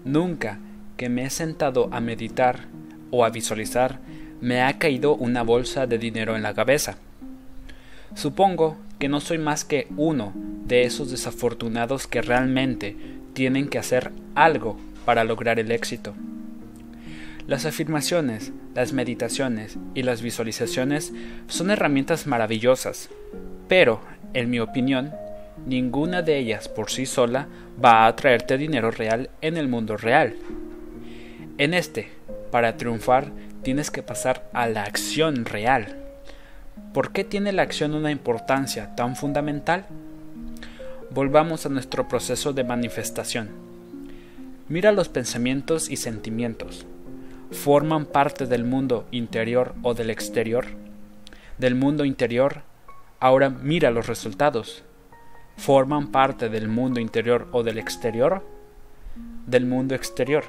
[0.05, 0.59] nunca
[0.97, 2.67] que me he sentado a meditar
[3.11, 3.99] o a visualizar
[4.41, 6.97] me ha caído una bolsa de dinero en la cabeza.
[8.15, 10.33] Supongo que no soy más que uno
[10.65, 12.95] de esos desafortunados que realmente
[13.33, 16.13] tienen que hacer algo para lograr el éxito.
[17.47, 21.13] Las afirmaciones, las meditaciones y las visualizaciones
[21.47, 23.09] son herramientas maravillosas,
[23.67, 24.01] pero,
[24.33, 25.11] en mi opinión,
[25.65, 27.47] ninguna de ellas por sí sola
[27.83, 30.35] va a traerte dinero real en el mundo real.
[31.57, 32.09] En este,
[32.51, 33.31] para triunfar,
[33.63, 35.97] tienes que pasar a la acción real.
[36.93, 39.85] ¿Por qué tiene la acción una importancia tan fundamental?
[41.13, 43.49] volvamos a nuestro proceso de manifestación.
[44.69, 46.85] Mira los pensamientos y sentimientos.
[47.51, 50.67] ¿Forman parte del mundo interior o del exterior?
[51.57, 52.61] Del mundo interior,
[53.19, 54.83] ahora mira los resultados.
[55.57, 58.45] ¿Forman parte del mundo interior o del exterior?
[59.45, 60.45] Del mundo exterior.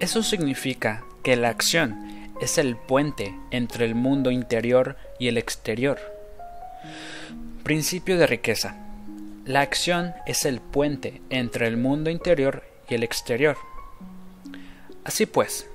[0.00, 5.98] Eso significa que la acción es el puente entre el mundo interior y el exterior.
[7.62, 8.76] Principio de riqueza.
[9.46, 13.56] La acción es el puente entre el mundo interior y el exterior.
[15.04, 15.68] Así pues,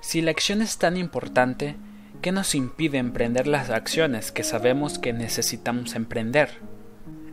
[0.00, 1.76] si la acción es tan importante,
[2.22, 6.58] ¿qué nos impide emprender las acciones que sabemos que necesitamos emprender?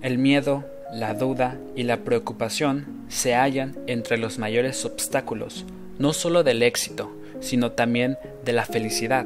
[0.01, 5.65] El miedo, la duda y la preocupación se hallan entre los mayores obstáculos,
[5.99, 9.25] no solo del éxito, sino también de la felicidad.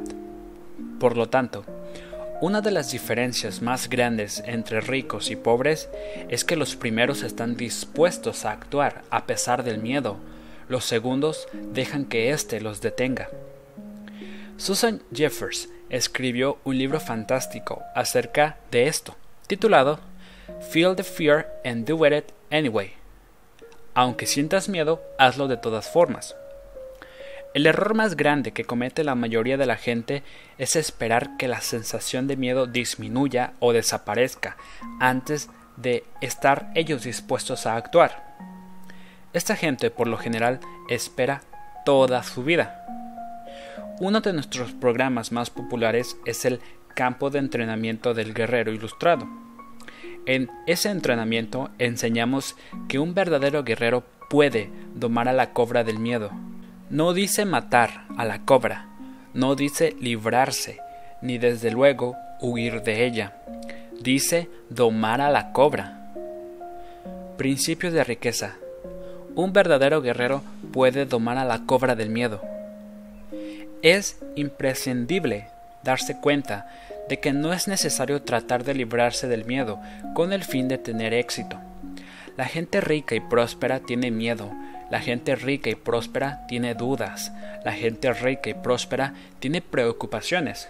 [0.98, 1.64] Por lo tanto,
[2.40, 5.88] una de las diferencias más grandes entre ricos y pobres
[6.28, 10.16] es que los primeros están dispuestos a actuar a pesar del miedo,
[10.68, 13.28] los segundos dejan que éste los detenga.
[14.56, 19.14] Susan Jeffers escribió un libro fantástico acerca de esto,
[19.46, 20.00] titulado
[20.70, 22.92] Feel the Fear and Do It Anyway.
[23.94, 26.34] Aunque sientas miedo, hazlo de todas formas.
[27.54, 30.22] El error más grande que comete la mayoría de la gente
[30.56, 34.56] es esperar que la sensación de miedo disminuya o desaparezca
[35.00, 38.36] antes de estar ellos dispuestos a actuar.
[39.34, 41.42] Esta gente por lo general espera
[41.84, 42.86] toda su vida.
[44.00, 46.60] Uno de nuestros programas más populares es el
[46.94, 49.28] campo de entrenamiento del guerrero ilustrado.
[50.24, 52.56] En ese entrenamiento enseñamos
[52.88, 56.30] que un verdadero guerrero puede domar a la cobra del miedo,
[56.92, 58.86] no dice matar a la cobra,
[59.32, 60.78] no dice librarse,
[61.22, 63.32] ni desde luego huir de ella.
[64.02, 66.12] Dice domar a la cobra.
[67.38, 68.56] Principio de riqueza.
[69.34, 72.42] Un verdadero guerrero puede domar a la cobra del miedo.
[73.80, 75.46] Es imprescindible
[75.82, 76.66] darse cuenta
[77.08, 79.80] de que no es necesario tratar de librarse del miedo
[80.12, 81.58] con el fin de tener éxito.
[82.36, 84.52] La gente rica y próspera tiene miedo,
[84.92, 87.32] la gente rica y próspera tiene dudas.
[87.64, 90.68] La gente rica y próspera tiene preocupaciones.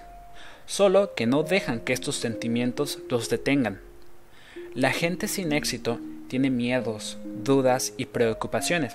[0.65, 3.81] Solo que no dejan que estos sentimientos los detengan.
[4.75, 8.95] La gente sin éxito tiene miedos, dudas y preocupaciones.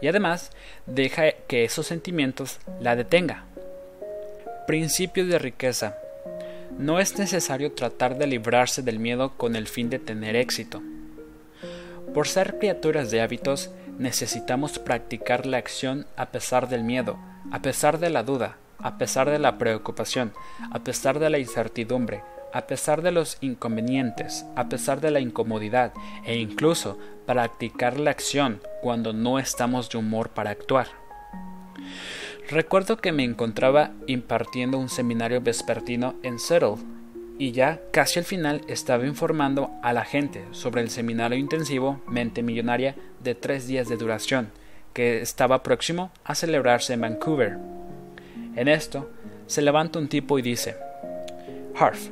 [0.00, 0.52] Y además
[0.86, 3.44] deja que esos sentimientos la detengan.
[4.66, 5.98] Principio de riqueza.
[6.78, 10.80] no es necesario tratar de librarse del miedo con el fin de tener éxito.
[12.14, 17.18] Por ser criaturas de hábitos, necesitamos practicar la acción a pesar del miedo,
[17.50, 20.32] a pesar de la duda, a pesar de la preocupación,
[20.70, 25.92] a pesar de la incertidumbre, a pesar de los inconvenientes, a pesar de la incomodidad
[26.24, 30.88] e incluso practicar la acción cuando no estamos de humor para actuar.
[32.50, 36.76] Recuerdo que me encontraba impartiendo un seminario vespertino en Settle
[37.42, 42.40] y ya casi al final estaba informando a la gente sobre el seminario intensivo Mente
[42.40, 44.52] Millonaria de tres días de duración
[44.92, 47.58] que estaba próximo a celebrarse en Vancouver.
[48.54, 49.10] En esto,
[49.48, 50.76] se levanta un tipo y dice,
[51.74, 52.10] Harf,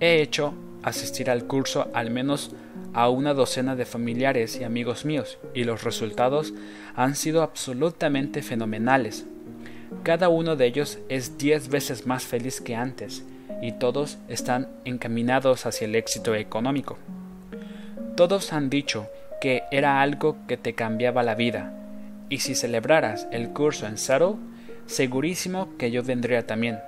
[0.00, 0.52] he hecho
[0.82, 2.50] asistir al curso al menos
[2.92, 6.52] a una docena de familiares y amigos míos y los resultados
[6.96, 9.26] han sido absolutamente fenomenales.
[10.02, 13.22] Cada uno de ellos es diez veces más feliz que antes
[13.62, 16.98] y todos están encaminados hacia el éxito económico.
[18.16, 19.08] Todos han dicho
[19.40, 21.72] que era algo que te cambiaba la vida
[22.28, 24.34] y si celebraras el curso en Seattle,
[24.86, 26.78] segurísimo que yo vendría también.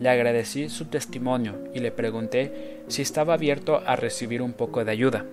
[0.00, 4.92] Le agradecí su testimonio y le pregunté si estaba abierto a recibir un poco de
[4.92, 5.24] ayuda.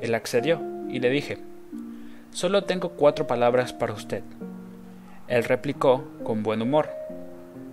[0.00, 1.38] Él accedió y le dije,
[2.32, 4.22] Solo tengo cuatro palabras para usted.
[5.26, 6.88] Él replicó con buen humor,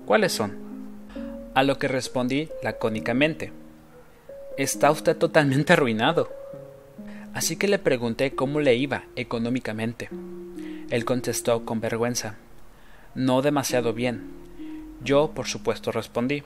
[0.05, 0.66] ¿Cuáles son?
[1.57, 3.51] A lo que respondí lacónicamente,
[4.57, 6.31] Está usted totalmente arruinado.
[7.33, 10.07] Así que le pregunté cómo le iba económicamente.
[10.91, 12.35] Él contestó con vergüenza,
[13.15, 14.29] No demasiado bien.
[15.03, 16.43] Yo, por supuesto, respondí,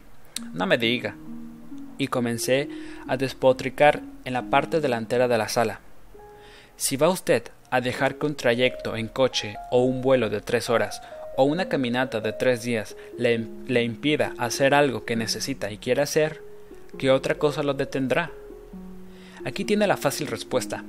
[0.53, 1.15] No me diga.
[1.97, 2.69] Y comencé
[3.05, 5.81] a despotricar en la parte delantera de la sala.
[6.77, 10.69] Si va usted a dejar que un trayecto en coche o un vuelo de tres
[10.69, 11.01] horas
[11.35, 16.41] o una caminata de tres días le, impida hacer algo que necesita y quiere hacer,
[16.97, 18.31] ¿qué otra cosa lo detendrá?
[19.45, 20.83] Aquí tiene la fácil respuesta.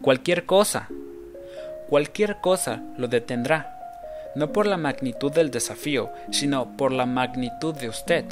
[0.00, 0.88] Cualquier cosa.
[1.88, 3.76] Cualquier cosa lo detendrá.
[4.34, 8.24] No por la magnitud del desafío, sino por la magnitud de usted.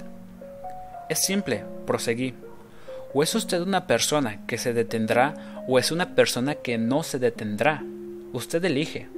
[1.09, 2.35] Es simple, proseguí.
[3.13, 5.35] O es usted una persona que se detendrá
[5.67, 7.83] o es una persona que no se detendrá.
[8.33, 9.09] Usted elige.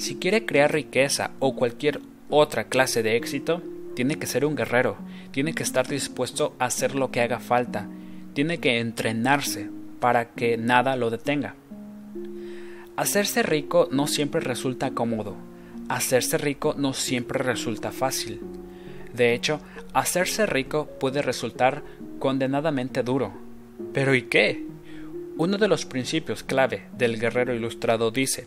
[0.00, 3.62] Si quiere crear riqueza o cualquier otra clase de éxito,
[3.94, 4.96] tiene que ser un guerrero,
[5.30, 7.86] tiene que estar dispuesto a hacer lo que haga falta,
[8.32, 9.68] tiene que entrenarse
[10.00, 11.54] para que nada lo detenga.
[12.96, 15.36] Hacerse rico no siempre resulta cómodo.
[15.90, 18.40] Hacerse rico no siempre resulta fácil.
[19.12, 19.60] De hecho,
[19.92, 21.82] hacerse rico puede resultar
[22.18, 23.34] condenadamente duro.
[23.92, 24.64] ¿Pero y qué?
[25.36, 28.46] Uno de los principios clave del guerrero ilustrado dice,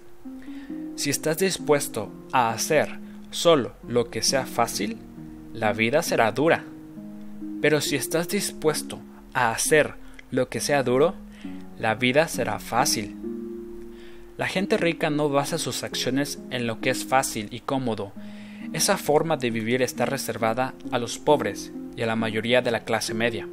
[0.96, 3.00] si estás dispuesto a hacer
[3.32, 4.98] solo lo que sea fácil,
[5.54, 6.66] la vida será dura.
[7.62, 9.00] Pero si estás dispuesto
[9.34, 9.96] a hacer
[10.30, 11.16] lo que sea duro,
[11.80, 13.16] la vida será fácil.
[14.38, 18.12] La gente rica no basa sus acciones en lo que es fácil y cómodo.
[18.74, 22.84] Esa forma de vivir está reservada a los pobres y a la mayoría de la
[22.84, 23.48] clase media.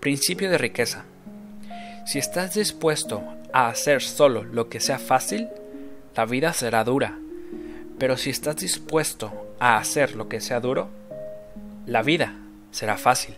[0.00, 1.04] Principio de riqueza.
[2.06, 5.48] Si estás dispuesto a hacer solo lo que sea fácil,
[6.16, 7.18] la vida será dura.
[7.98, 10.88] Pero si estás dispuesto a hacer lo que sea duro,
[11.86, 12.34] la vida
[12.70, 13.34] será fácil.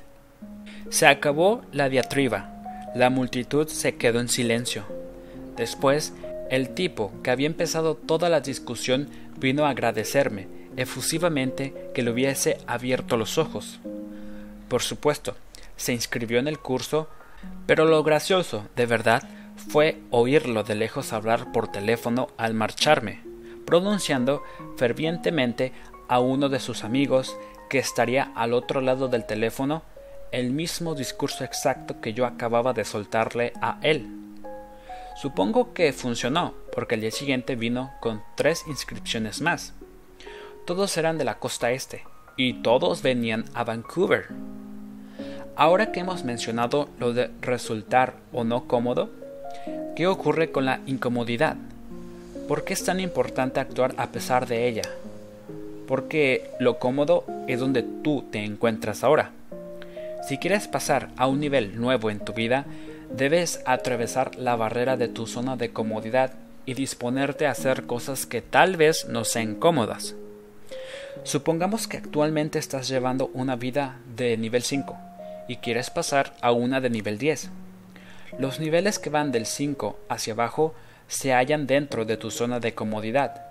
[0.91, 2.51] Se acabó la diatriba.
[2.95, 4.85] La multitud se quedó en silencio.
[5.57, 6.13] Después,
[6.51, 10.47] el tipo que había empezado toda la discusión vino a agradecerme
[10.77, 13.81] efusivamente que le hubiese abierto los ojos.
[14.69, 15.37] Por supuesto,
[15.77, 17.09] se inscribió en el curso,
[17.67, 19.23] pero lo gracioso, de verdad,
[19.57, 23.23] fue oírlo de lejos hablar por teléfono al marcharme,
[23.65, 24.43] pronunciando
[24.77, 25.73] fervientemente
[26.09, 27.37] a uno de sus amigos
[27.71, 29.83] que estaría al otro lado del teléfono
[30.33, 34.09] el mismo discurso exacto que yo acababa de soltarle a él.
[35.17, 39.75] Supongo que funcionó, porque el día siguiente vino con tres inscripciones más.
[40.67, 42.03] Todos eran de la costa este,
[42.37, 44.29] y todos venían a Vancouver.
[45.57, 49.11] Ahora que hemos mencionado lo de resultar o no cómodo,
[49.97, 51.57] ¿qué ocurre con la incomodidad?
[52.49, 54.83] ¿Por qué es tan importante actuar a pesar de ella?
[55.87, 59.33] Porque lo cómodo es donde tú te encuentras ahora.
[60.29, 62.65] Si quieres pasar a un nivel nuevo en tu vida,
[63.15, 66.33] debes atravesar la barrera de tu zona de comodidad
[66.67, 70.15] y disponerte a hacer cosas que tal vez no sean cómodas.
[71.23, 74.97] Supongamos que actualmente estás llevando una vida de nivel 5
[75.49, 77.51] y quieres pasar a una de nivel 10.
[78.39, 80.75] Los niveles que van del 5 hacia abajo
[81.07, 83.47] se hallan dentro de tu zona de comodidad,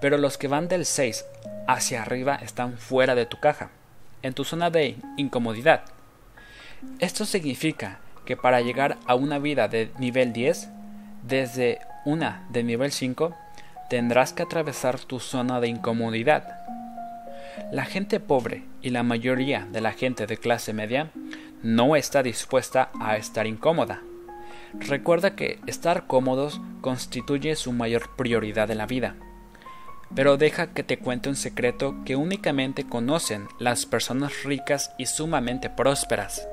[0.00, 1.24] pero los que van del 6
[1.66, 3.70] hacia arriba están fuera de tu caja.
[4.22, 5.80] en tu zona de incomodidad.
[6.98, 10.68] Esto significa que para llegar a una vida de nivel 10,
[11.22, 13.34] desde una de nivel 5,
[13.88, 16.60] tendrás que atravesar tu zona de incomodidad.
[17.72, 21.10] La gente pobre y la mayoría de la gente de clase media
[21.62, 24.02] no está dispuesta a estar incómoda.
[24.74, 29.16] Recuerda que estar cómodos constituye su mayor prioridad en la vida.
[30.14, 35.70] Pero deja que te cuente un secreto que únicamente conocen las personas ricas y sumamente
[35.70, 36.48] prósperas.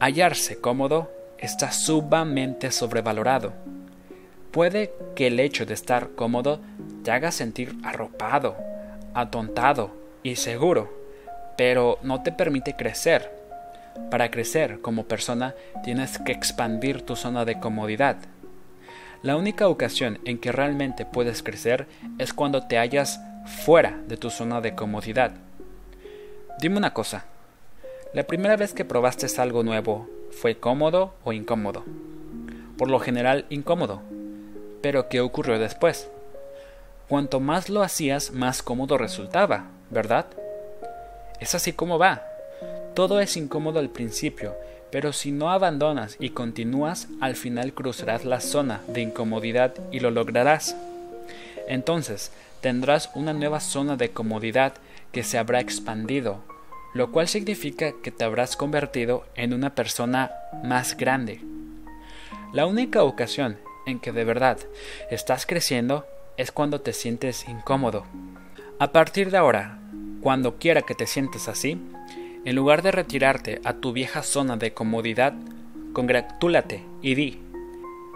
[0.00, 3.52] Hallarse cómodo está sumamente sobrevalorado.
[4.50, 6.60] Puede que el hecho de estar cómodo
[7.02, 8.56] te haga sentir arropado,
[9.14, 9.90] atontado
[10.22, 10.92] y seguro,
[11.56, 13.30] pero no te permite crecer.
[14.10, 18.16] Para crecer como persona tienes que expandir tu zona de comodidad.
[19.22, 21.86] La única ocasión en que realmente puedes crecer
[22.18, 25.32] es cuando te hallas fuera de tu zona de comodidad.
[26.60, 27.24] Dime una cosa,
[28.14, 31.84] ¿la primera vez que probaste algo nuevo fue cómodo o incómodo?
[32.78, 34.02] Por lo general incómodo.
[34.82, 36.08] Pero ¿qué ocurrió después?
[37.08, 40.26] Cuanto más lo hacías, más cómodo resultaba, ¿verdad?
[41.40, 42.22] Es así como va.
[42.96, 44.54] Todo es incómodo al principio,
[44.90, 50.10] pero si no abandonas y continúas, al final cruzarás la zona de incomodidad y lo
[50.10, 50.74] lograrás.
[51.68, 52.32] Entonces,
[52.62, 54.72] tendrás una nueva zona de comodidad
[55.12, 56.38] que se habrá expandido,
[56.94, 60.30] lo cual significa que te habrás convertido en una persona
[60.64, 61.42] más grande.
[62.54, 64.56] La única ocasión en que de verdad
[65.10, 66.06] estás creciendo
[66.38, 68.06] es cuando te sientes incómodo.
[68.78, 69.80] A partir de ahora,
[70.22, 71.78] cuando quiera que te sientes así,
[72.46, 75.34] en lugar de retirarte a tu vieja zona de comodidad,
[75.92, 77.42] congratúlate y di,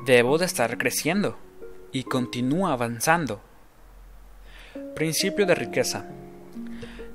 [0.06, 1.36] debo de estar creciendo
[1.90, 3.40] y continúa avanzando.
[4.94, 6.06] Principio de riqueza.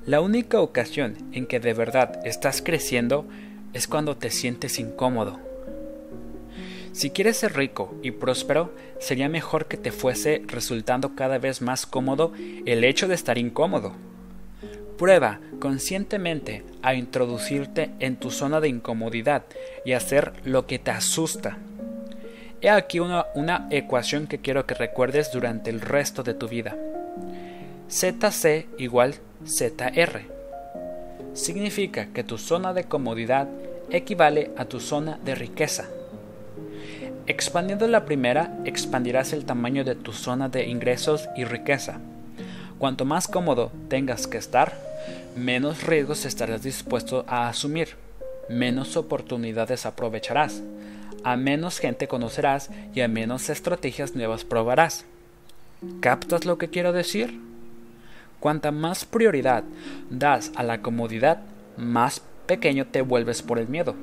[0.04, 3.26] La única ocasión en que de verdad estás creciendo
[3.72, 5.40] es cuando te sientes incómodo.
[6.92, 11.86] Si quieres ser rico y próspero, sería mejor que te fuese resultando cada vez más
[11.86, 12.34] cómodo
[12.66, 13.94] el hecho de estar incómodo.
[14.98, 19.44] Prueba conscientemente a introducirte en tu zona de incomodidad
[19.84, 21.58] y hacer lo que te asusta.
[22.62, 26.76] He aquí una, una ecuación que quiero que recuerdes durante el resto de tu vida.
[27.90, 29.16] ZC igual
[29.46, 30.22] ZR.
[31.34, 33.48] Significa que tu zona de comodidad
[33.90, 35.88] equivale a tu zona de riqueza.
[37.26, 42.00] Expandiendo la primera, expandirás el tamaño de tu zona de ingresos y riqueza.
[42.78, 44.74] Cuanto más cómodo tengas que estar,
[45.34, 47.96] menos riesgos estarás dispuesto a asumir,
[48.50, 50.62] menos oportunidades aprovecharás,
[51.24, 55.06] a menos gente conocerás y a menos estrategias nuevas probarás.
[56.00, 57.40] ¿Captas lo que quiero decir?
[58.40, 59.64] Cuanta más prioridad
[60.10, 61.40] das a la comodidad,
[61.78, 63.94] más pequeño te vuelves por el miedo.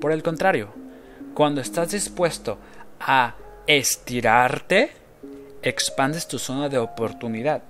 [0.00, 0.68] Por el contrario,
[1.34, 2.56] cuando estás dispuesto
[2.98, 3.34] a
[3.66, 4.90] estirarte,
[5.62, 7.62] expandes tu zona de oportunidad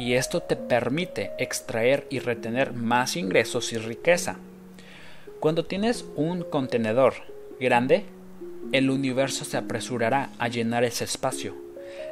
[0.00, 4.36] y esto te permite extraer y retener más ingresos y riqueza.
[5.40, 7.12] Cuando tienes un contenedor
[7.60, 8.06] grande,
[8.72, 11.54] el universo se apresurará a llenar ese espacio.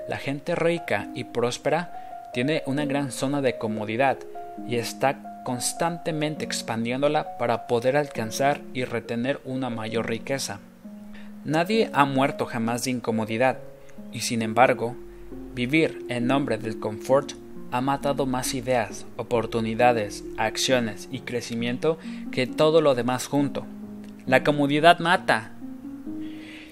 [0.07, 4.19] La gente rica y próspera tiene una gran zona de comodidad
[4.69, 10.61] y está constantemente expandiéndola para poder alcanzar y retener una mayor riqueza.
[11.43, 13.57] Nadie ha muerto jamás de incomodidad,
[14.13, 14.95] y sin embargo,
[15.55, 17.33] vivir en nombre del confort
[17.71, 21.99] ha matado más ideas, oportunidades, acciones y crecimiento
[22.31, 23.67] que todo lo demás junto.
[24.27, 25.53] La comodidad mata.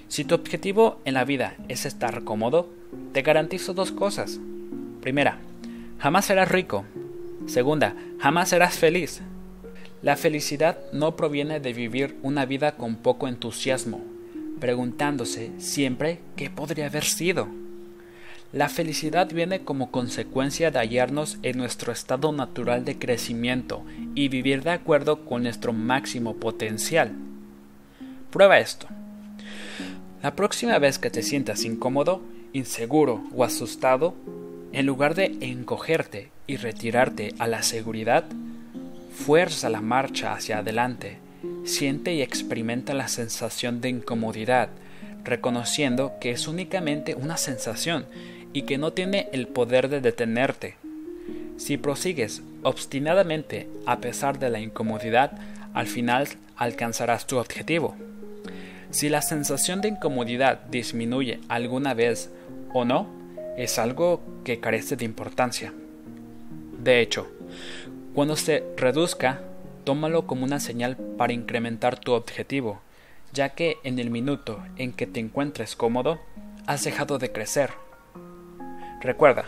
[0.09, 2.71] Si tu objetivo en la vida es estar cómodo,
[3.13, 4.41] te garantizo dos cosas.
[5.01, 5.39] Primera,
[5.99, 6.85] jamás serás rico.
[7.47, 9.21] Segunda, jamás serás feliz.
[10.03, 14.05] La felicidad no proviene de vivir una vida con poco entusiasmo,
[14.61, 17.49] preguntándose siempre qué podría haber sido.
[18.53, 23.85] La felicidad viene como consecuencia de hallarnos en nuestro estado natural de crecimiento
[24.15, 27.13] y vivir de acuerdo con nuestro máximo potencial.
[28.31, 28.87] Prueba esto.
[30.23, 32.23] La próxima vez que te sientas incómodo,
[32.53, 34.15] inseguro o asustado,
[34.73, 38.25] en lugar de encogerte y retirarte a la seguridad,
[39.13, 41.19] fuerza la marcha hacia adelante
[41.65, 44.69] Siente y experimenta la sensación de incomodidad,
[45.25, 48.07] reconociendo que es únicamente una sensación
[48.53, 50.77] y que no tiene el poder de detenerte.
[51.57, 55.33] Si prosigues obstinadamente a pesar de la incomodidad,
[55.75, 57.97] al final alcanzarás tu objetivo.
[58.91, 62.31] Si la sensación de incomodidad disminuye alguna vez
[62.73, 63.09] o no,
[63.57, 65.73] es algo que carece de importancia.
[66.83, 67.29] De hecho,
[68.15, 69.43] Cuando se reduzca,
[69.85, 72.81] tómalo como una señal para incrementar tu objetivo,
[73.35, 76.19] ya que en el minuto en que te encuentres cómodo,
[76.67, 77.71] has dejado de crecer.
[79.01, 79.45] Recuerda,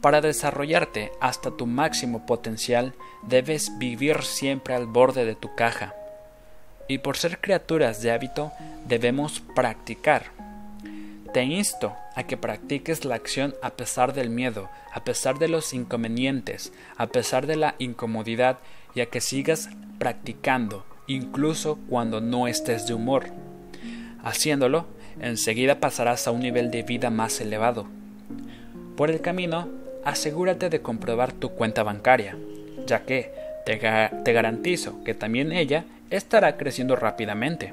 [0.00, 5.94] para desarrollarte hasta tu máximo potencial, debes vivir siempre al borde de tu caja.
[6.88, 8.52] Y por ser criaturas de hábito,
[8.86, 10.26] debemos practicar.
[11.32, 15.74] Te insto a que practiques la acción a pesar del miedo, a pesar de los
[15.74, 18.58] inconvenientes, a pesar de la incomodidad
[18.94, 23.26] y a que sigas practicando, incluso cuando no estés de humor.
[24.22, 24.86] Haciéndolo,
[25.20, 27.86] enseguida pasarás a un nivel de vida más elevado.
[28.96, 29.68] Por el camino,
[30.04, 32.36] asegúrate de comprobar tu cuenta bancaria,
[32.86, 33.32] ya que
[33.66, 37.72] te, garantizo que también ella estará creciendo rápidamente.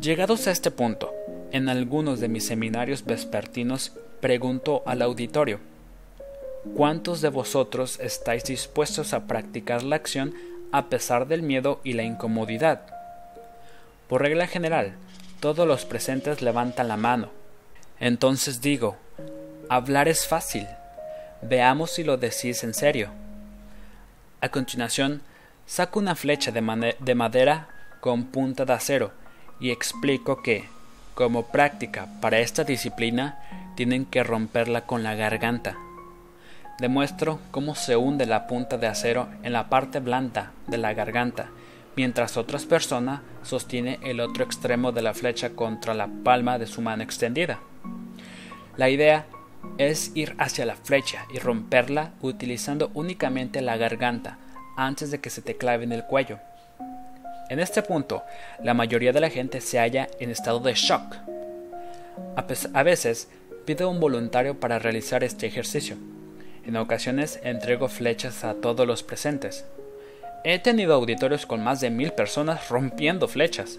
[0.00, 1.14] Llegados a este punto,
[1.52, 5.60] en algunos de mis seminarios vespertinos pregunto al auditorio,
[6.74, 10.34] ¿cuántos de vosotros estáis dispuestos a practicar la acción
[10.72, 12.82] a pesar del miedo y la incomodidad?
[14.08, 14.94] Por regla general,
[15.38, 17.39] todos los presentes levantan la mano.
[18.00, 18.96] Entonces digo,
[19.68, 20.66] hablar es fácil.
[21.42, 23.10] Veamos si lo decís en serio.
[24.40, 25.22] A continuación,
[25.66, 27.68] saco una flecha de, de madera
[28.00, 29.12] con punta de acero
[29.60, 30.68] y explico que
[31.20, 33.38] como práctica para esta disciplina,
[33.76, 35.76] tienen que romperla con la garganta.
[36.78, 41.50] Demuestro cómo se hunde la punta de acero en la parte blanda de la garganta,
[41.96, 46.80] mientras otra persona sostiene el otro extremo de la flecha contra la palma de su
[46.80, 47.60] mano extendida.
[48.76, 49.26] La idea
[49.78, 54.38] es ir hacia la flecha y romperla utilizando únicamente la garganta
[54.76, 56.38] antes de que se te clave en el cuello.
[57.50, 58.22] En este punto,
[58.62, 61.16] la mayoría de la gente se halla en estado de shock.
[62.36, 63.28] A, veces,
[63.64, 65.96] pido un voluntario para realizar este ejercicio.
[66.64, 69.66] En ocasiones entrego flechas a todos los presentes.
[70.42, 73.78] He tenido auditorios con más de mil personas rompiendo flechas.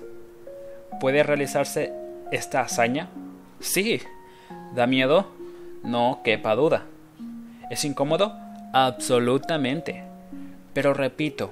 [1.00, 1.92] ¿Puede realizarse
[2.32, 3.10] esta hazaña?
[3.60, 4.02] Sí.
[4.76, 5.26] ¿Da miedo?
[5.84, 6.86] No quepa duda.
[7.72, 8.36] ¿Es incómodo?
[8.74, 10.04] Absolutamente.
[10.74, 11.52] Pero repito,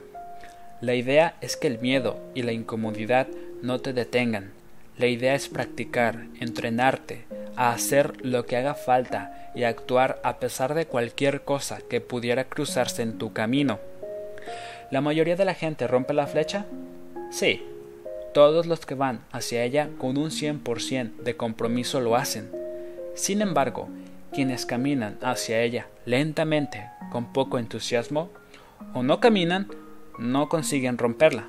[0.80, 3.28] la idea es que el miedo y la incomodidad
[3.64, 4.52] no te detengan.
[4.96, 10.76] La idea es practicar, entrenarte, a hacer lo que haga falta y actuar a pesar
[10.76, 13.80] de cualquier cosa que pudiera cruzarse en tu camino.
[14.92, 16.66] ¿La mayoría de la gente rompe la flecha?
[17.30, 17.64] Sí,
[18.34, 22.52] todos los que van hacia ella con un 100% de compromiso lo hacen.
[23.14, 23.88] Sin embargo,
[24.34, 28.30] quienes caminan hacia ella lentamente, con poco entusiasmo,
[28.94, 29.68] o no caminan
[30.18, 31.48] no consiguen romperla.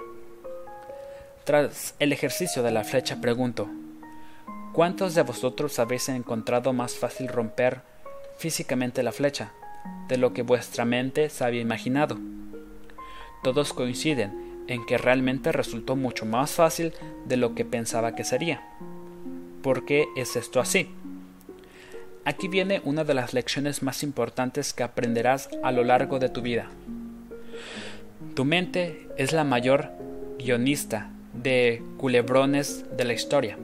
[1.45, 3.71] Tras el ejercicio de la flecha pregunto,
[4.75, 7.81] ¿cuántos de vosotros habéis encontrado más fácil romper
[8.37, 9.53] físicamente la flecha
[10.09, 12.19] de lo que vuestra mente se había imaginado?
[13.43, 16.93] Todos coinciden en que realmente resultó mucho más fácil
[17.27, 18.63] de lo que pensaba que sería.
[19.63, 20.91] ¿Por qué es esto así?
[22.25, 26.43] Aquí viene una de las lecciones más importantes que aprenderás a lo largo de tu
[26.43, 26.69] vida.
[28.35, 29.91] Tu mente es la mayor
[30.39, 33.59] guionista de culebrones de la historia.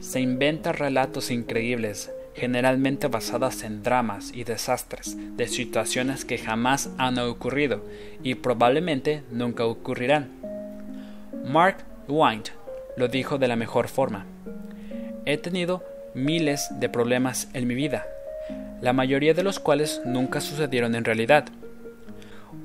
[0.00, 7.18] Se inventa relatos increíbles, generalmente basadas en dramas y desastres, de situaciones que jamás han
[7.18, 7.84] ocurrido
[8.22, 10.30] y probablemente nunca ocurrirán.
[11.44, 12.42] Mark Twain
[12.96, 14.26] lo dijo de la mejor forma.
[15.24, 15.82] He tenido
[16.14, 18.06] miles de problemas en mi vida,
[18.80, 21.46] la mayoría de los cuales nunca sucedieron en realidad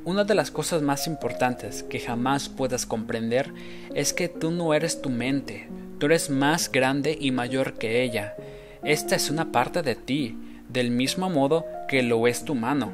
[0.04, 3.54] una de las cosas más importantes que jamás puedas comprender
[3.94, 5.68] es que tú no eres tu mente,
[6.00, 8.36] tú eres más grande y mayor que ella.
[8.84, 10.36] Esta es una parte de ti,
[10.68, 12.92] del mismo modo que lo es tu mano.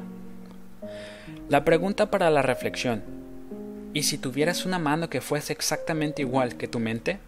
[1.48, 3.02] La pregunta para la reflexión.
[3.94, 7.18] ¿Y si tuvieras una mano que fuese exactamente igual que tu mente?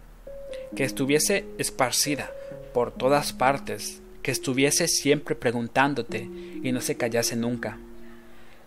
[0.75, 2.29] Que estuviese esparcida
[2.71, 6.29] por todas partes, que estuviese siempre preguntándote
[6.61, 7.79] y no se callase nunca.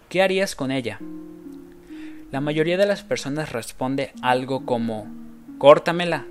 [0.08, 0.98] ¿Qué harías con ella?
[2.32, 5.06] La mayoría de las personas responde algo como
[5.58, 6.26] córtamela.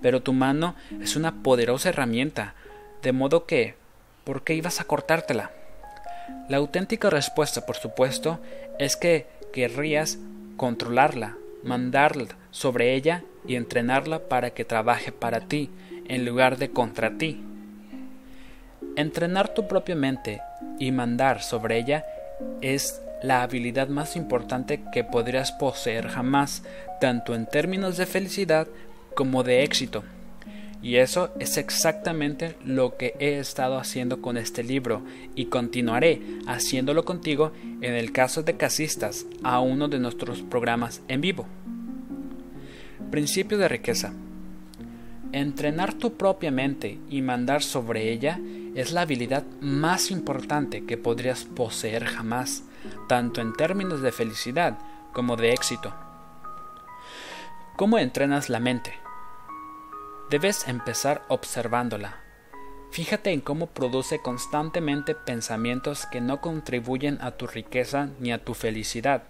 [0.00, 2.54] Pero tu mano es una poderosa herramienta,
[3.02, 3.74] de modo que
[4.24, 5.50] ¿por qué ibas a cortártela?
[6.48, 8.40] La auténtica respuesta, por supuesto,
[8.78, 10.18] es que querrías
[10.56, 15.70] controlarla, mandarla sobre ella y entrenarla para que trabaje para ti
[16.06, 17.42] en lugar de contra ti.
[18.96, 20.40] Entrenar tu propia mente
[20.78, 22.04] y mandar sobre ella
[22.60, 26.62] es la habilidad más importante que podrías poseer jamás,
[27.00, 28.68] tanto en términos de felicidad
[29.18, 30.04] como de éxito.
[30.80, 35.02] Y eso es exactamente lo que he estado haciendo con este libro
[35.34, 37.50] y continuaré haciéndolo contigo
[37.80, 41.46] en el caso de casistas a uno de nuestros programas en vivo.
[43.10, 44.12] Principio de riqueza.
[45.32, 48.38] Entrenar tu propia mente y mandar sobre ella
[48.76, 52.62] es la habilidad más importante que podrías poseer jamás,
[53.08, 54.78] tanto en términos de felicidad
[55.12, 55.92] como de éxito.
[57.74, 59.07] ¿Cómo entrenas la mente?
[60.30, 62.20] Debes empezar observándola.
[62.90, 68.52] Fíjate en cómo produce constantemente pensamientos que no contribuyen a tu riqueza ni a tu
[68.52, 69.22] felicidad.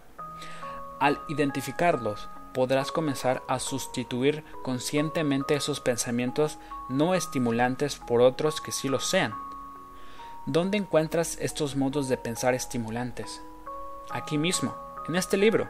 [0.98, 8.88] Al identificarlos, podrás comenzar a sustituir conscientemente esos pensamientos no estimulantes por otros que sí
[8.88, 9.34] lo sean.
[10.46, 13.40] ¿Dónde encuentras estos modos de pensar estimulantes?
[14.10, 14.74] Aquí mismo,
[15.06, 15.68] en este libro.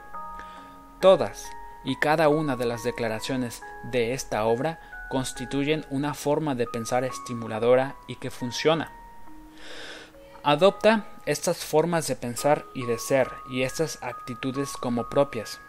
[1.01, 1.51] Todas
[1.85, 7.96] y cada una de las declaraciones de esta obra constituyen una forma de pensar estimuladora
[8.06, 8.92] y que funciona.
[10.42, 15.61] Adopta estas formas de pensar y de ser y estas actitudes como propias.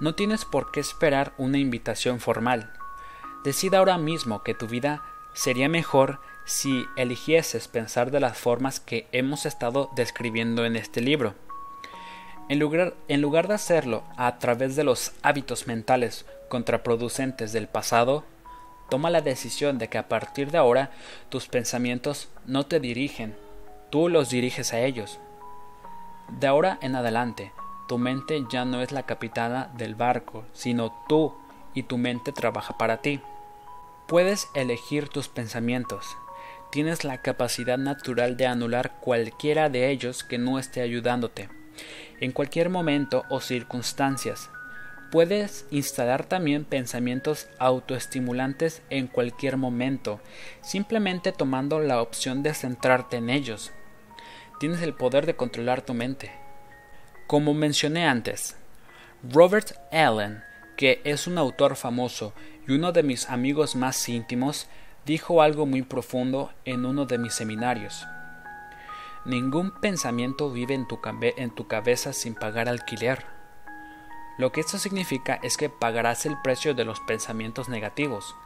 [0.00, 2.72] No tienes por qué esperar una invitación formal.
[3.42, 9.08] Decida ahora mismo que tu vida sería mejor si eligieses pensar de las formas que
[9.12, 11.34] hemos estado describiendo en este libro.
[12.48, 18.24] En lugar, en lugar de hacerlo a través de los hábitos mentales contraproducentes del pasado,
[18.88, 20.90] Toma la decisión de que a partir de ahora
[21.28, 23.36] tus pensamientos no te dirigen,
[23.90, 25.20] tú los diriges a ellos.
[26.28, 27.52] De ahora en adelante,
[27.88, 31.34] tu mente ya no es la capitana del barco, sino tú
[31.74, 33.20] y tu mente trabaja para ti.
[34.06, 36.16] Puedes elegir tus pensamientos.
[36.70, 41.48] Tienes la capacidad natural de anular cualquiera de ellos que no esté ayudándote,
[42.20, 44.50] en cualquier momento o circunstancias.
[45.10, 50.20] Puedes instalar también pensamientos autoestimulantes en cualquier momento,
[50.60, 53.72] simplemente tomando la opción de centrarte en ellos.
[54.60, 56.30] Tienes el poder de controlar tu mente.
[57.26, 58.56] Como mencioné antes,
[59.22, 60.42] Robert Allen,
[60.76, 62.34] que es un autor famoso
[62.66, 64.68] y uno de mis amigos más íntimos,
[65.06, 68.06] dijo algo muy profundo en uno de mis seminarios.
[69.24, 73.37] Ningún pensamiento vive en tu, en tu cabeza sin pagar alquiler.
[74.38, 78.36] Lo que esto significa es que pagarás el precio de los pensamientos negativos.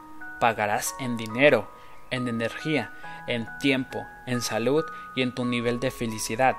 [0.41, 1.69] Pagarás en dinero,
[2.11, 2.93] en energía,
[3.27, 4.85] en tiempo, en salud
[5.15, 6.57] y en tu nivel de felicidad.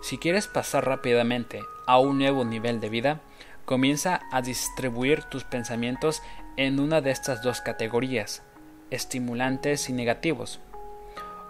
[0.00, 3.20] Si quieres pasar rápidamente a un nuevo nivel de vida,
[3.66, 6.22] comienza a distribuir tus pensamientos
[6.56, 8.42] en una de estas dos categorías,
[8.90, 10.60] estimulantes y negativos.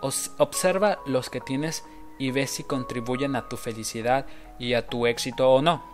[0.01, 1.85] observa los que tienes
[2.19, 4.27] y ve si contribuyen a tu felicidad
[4.59, 5.90] y a tu éxito o no.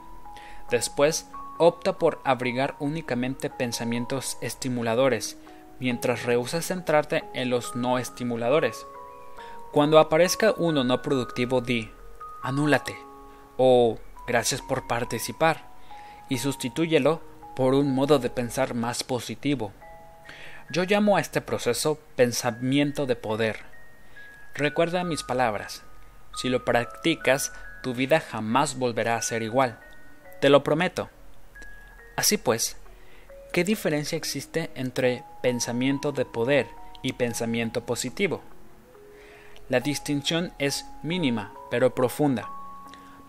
[0.71, 5.39] Después, opta por abrigar únicamente pensamientos estimuladores,
[5.79, 8.87] mientras rehusas centrarte en los no estimuladores.
[9.73, 11.91] Cuando aparezca uno no productivo, di
[12.43, 12.97] anúlate
[13.57, 15.69] o gracias por participar
[16.29, 17.21] y sustitúyelo
[17.55, 19.73] por un modo de pensar más positivo.
[20.71, 23.61] Yo llamo a este proceso pensamiento de poder.
[24.55, 25.85] Recuerda mis palabras.
[26.35, 27.53] Si lo practicas,
[27.83, 29.79] tu vida jamás volverá a ser igual.
[30.41, 31.09] Te lo prometo.
[32.15, 32.77] Así pues,
[33.53, 36.67] ¿qué diferencia existe entre pensamiento de poder
[37.01, 38.43] y pensamiento positivo?
[39.71, 42.51] La distinción es mínima, pero profunda.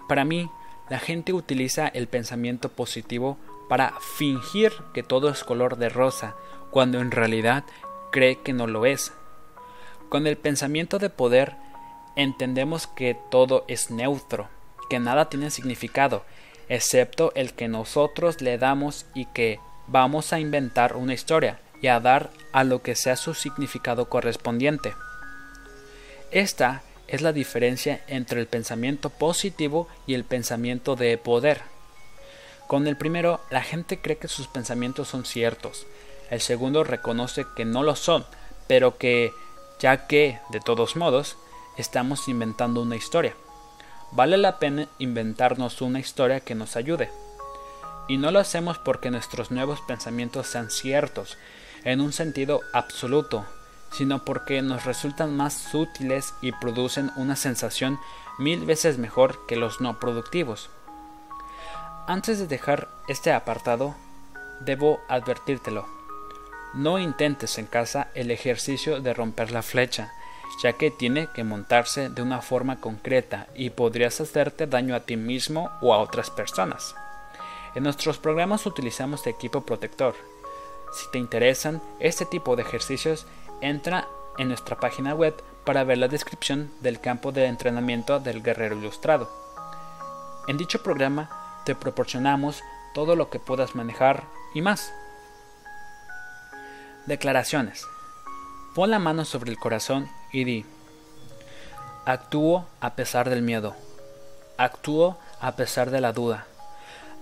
[0.09, 0.51] Para mí,
[0.89, 3.37] la gente utiliza el pensamiento positivo
[3.69, 6.35] para fingir que todo es color de rosa,
[6.71, 7.63] cuando en realidad
[8.11, 9.13] cree que no lo es.
[10.09, 11.55] Con el pensamiento de poder
[12.17, 14.49] entendemos que todo es neutro,
[14.89, 16.23] que nada tiene significado
[16.69, 21.99] excepto el que nosotros le damos y que vamos a inventar una historia y a
[21.99, 24.93] dar a lo que sea su significado correspondiente.
[26.31, 31.61] Esta es la diferencia entre el pensamiento positivo y el pensamiento de poder.
[32.67, 35.85] Con el primero, la gente cree que sus pensamientos son ciertos.
[36.29, 38.25] El segundo reconoce que no lo son,
[38.67, 39.31] pero que,
[39.79, 41.37] ya que, de todos modos,
[41.77, 43.35] estamos inventando una historia
[44.11, 47.11] vale la pena inventarnos una historia que nos ayude.
[48.07, 51.37] Y no lo hacemos porque nuestros nuevos pensamientos sean ciertos,
[51.83, 53.45] en un sentido absoluto,
[53.91, 57.99] sino porque nos resultan más útiles y producen una sensación
[58.37, 60.69] mil veces mejor que los no productivos.
[62.07, 63.95] Antes de dejar este apartado,
[64.61, 65.85] debo advertírtelo.
[66.73, 70.13] No intentes en casa el ejercicio de romper la flecha,
[70.61, 75.15] ya que tiene que montarse de una forma concreta y podrías hacerte daño a ti
[75.15, 76.95] mismo o a otras personas.
[77.75, 80.15] En nuestros programas utilizamos equipo protector.
[80.93, 83.27] Si te interesan este tipo de ejercicios,
[83.61, 88.77] entra en nuestra página web para ver la descripción del campo de entrenamiento del guerrero
[88.77, 89.29] ilustrado.
[90.47, 91.29] En dicho programa
[91.65, 94.93] te proporcionamos todo lo que puedas manejar y más.
[97.05, 97.85] Declaraciones.
[98.77, 100.63] Pon la mano sobre el corazón y di,
[102.05, 103.75] actúo a pesar del miedo,
[104.55, 106.45] actúo a pesar de la duda,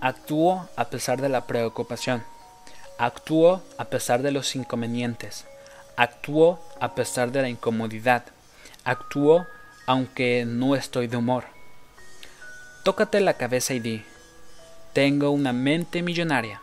[0.02, 2.26] actúo a pesar de la preocupación,
[2.98, 5.46] actúo a pesar de los inconvenientes,
[5.96, 8.26] actúo a pesar de la incomodidad,
[8.84, 9.48] actúo
[9.88, 11.46] aunque no estoy de humor.
[12.84, 14.04] Tócate la cabeza y di,
[14.92, 16.60] tengo una mente millonaria.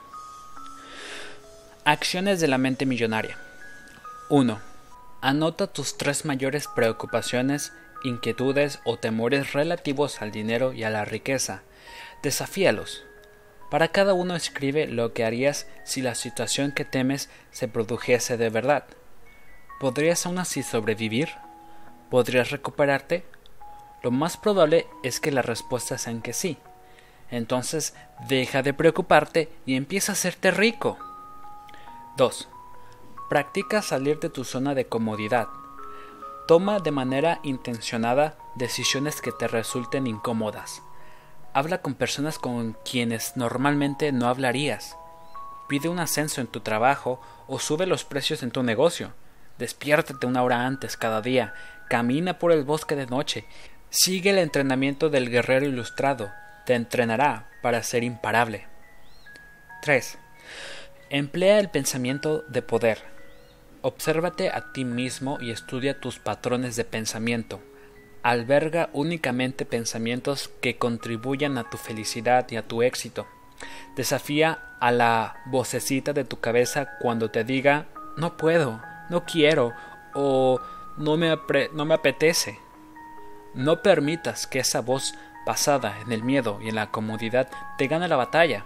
[1.86, 3.38] Acciones de la mente millonaria.
[4.28, 4.71] 1.
[5.24, 11.62] Anota tus tres mayores preocupaciones, inquietudes o temores relativos al dinero y a la riqueza.
[12.24, 13.04] Desafíalos.
[13.70, 18.50] Para cada uno escribe lo que harías si la situación que temes se produjese de
[18.50, 18.84] verdad.
[19.78, 21.28] ¿Podrías aún así sobrevivir?
[22.10, 23.24] ¿Podrías recuperarte?
[24.02, 26.58] Lo más probable es que la respuesta sea en que sí.
[27.30, 27.94] Entonces
[28.26, 30.98] deja de preocuparte y empieza a hacerte rico.
[32.16, 32.48] 2.
[33.32, 35.48] Practica salir de tu zona de comodidad.
[36.46, 40.82] Toma de manera intencionada decisiones que te resulten incómodas.
[41.54, 44.98] Habla con personas con quienes normalmente no hablarías.
[45.66, 49.14] Pide un ascenso en tu trabajo o sube los precios en tu negocio.
[49.56, 51.54] Despiértate una hora antes cada día.
[51.88, 53.46] Camina por el bosque de noche.
[53.88, 56.30] Sigue el entrenamiento del guerrero ilustrado.
[56.66, 58.66] Te entrenará para ser imparable.
[59.80, 60.18] 3.
[61.08, 63.11] Emplea el pensamiento de poder.
[63.84, 67.60] Obsérvate a ti mismo y estudia tus patrones de pensamiento.
[68.22, 73.26] Alberga únicamente pensamientos que contribuyan a tu felicidad y a tu éxito.
[73.96, 78.80] Desafía a la vocecita de tu cabeza cuando te diga no puedo,
[79.10, 79.72] no quiero
[80.14, 80.60] o
[80.96, 81.36] no me,
[81.72, 82.60] no me apetece.
[83.54, 85.12] No permitas que esa voz
[85.44, 88.64] basada en el miedo y en la comodidad te gane la batalla.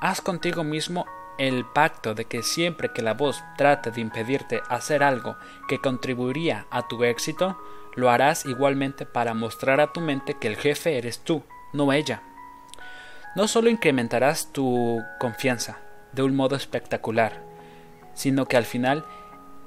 [0.00, 1.04] Haz contigo mismo
[1.42, 5.36] el pacto de que siempre que la voz trate de impedirte hacer algo
[5.66, 7.58] que contribuiría a tu éxito,
[7.96, 12.22] lo harás igualmente para mostrar a tu mente que el jefe eres tú, no ella.
[13.34, 15.80] No solo incrementarás tu confianza
[16.12, 17.42] de un modo espectacular,
[18.14, 19.04] sino que al final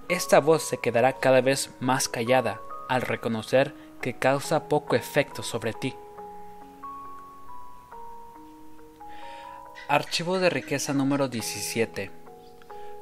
[0.08, 5.74] esta voz se quedará cada vez más callada al reconocer que causa poco efecto sobre
[5.74, 5.94] ti.
[9.88, 12.10] Archivo de riqueza número 17.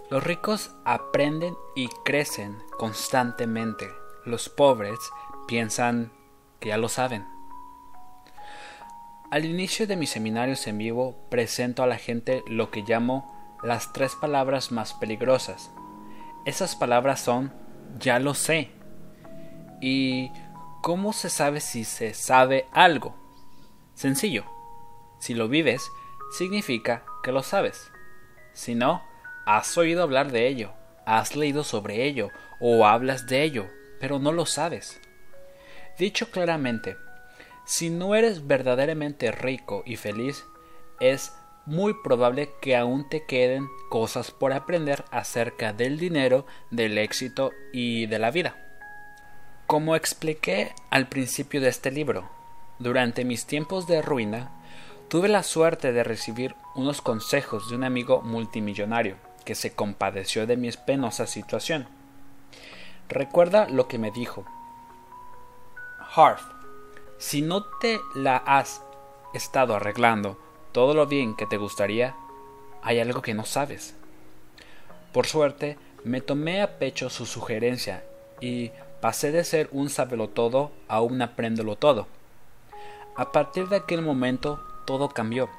[0.10, 3.88] Los ricos aprenden y crecen constantemente.
[4.26, 5.00] Los pobres
[5.48, 6.12] piensan
[6.60, 7.26] que ya lo saben.
[9.32, 13.94] Al inicio de mis seminarios en vivo presento a la gente lo que llamo las
[13.94, 15.72] tres palabras más peligrosas.
[16.46, 17.54] Esas palabras son
[17.98, 18.72] ya lo sé.
[19.80, 20.32] ¿Y
[20.82, 23.16] cómo se sabe si se sabe algo?
[23.94, 24.44] Sencillo.
[25.20, 25.90] Si lo vives,
[26.34, 27.92] significa que lo sabes.
[28.54, 29.04] Si no,
[29.46, 30.74] has oído hablar de ello,
[31.06, 32.30] has leído sobre ello
[32.60, 33.68] o hablas de ello,
[34.00, 35.00] pero no lo sabes.
[35.98, 36.98] Dicho claramente,
[37.66, 40.44] si no eres verdaderamente rico y feliz,
[41.00, 41.34] es
[41.66, 48.08] muy probable que aún te queden cosas por aprender acerca del dinero, del éxito y
[48.08, 48.58] de la vida.
[49.68, 52.30] Como expliqué al principio de este libro,
[52.80, 54.52] durante mis tiempos de ruina,
[55.14, 60.58] Tuve la suerte de recibir unos consejos de un amigo multimillonario que se compadeció de
[60.58, 61.86] mi penosa situación.
[63.10, 64.44] Recuerda lo que me dijo.
[66.16, 66.42] Harf,
[67.20, 68.82] si no te la has
[69.36, 70.40] estado arreglando
[70.72, 72.16] todo lo bien que te gustaría,
[72.82, 73.94] hay algo que no sabes.
[75.12, 78.04] Por suerte, me tomé a pecho su sugerencia
[78.42, 79.92] y pasé de ser un
[80.34, 82.08] todo a un apréndelo todo.
[83.16, 85.50] A partir de aquel momento todo cambió.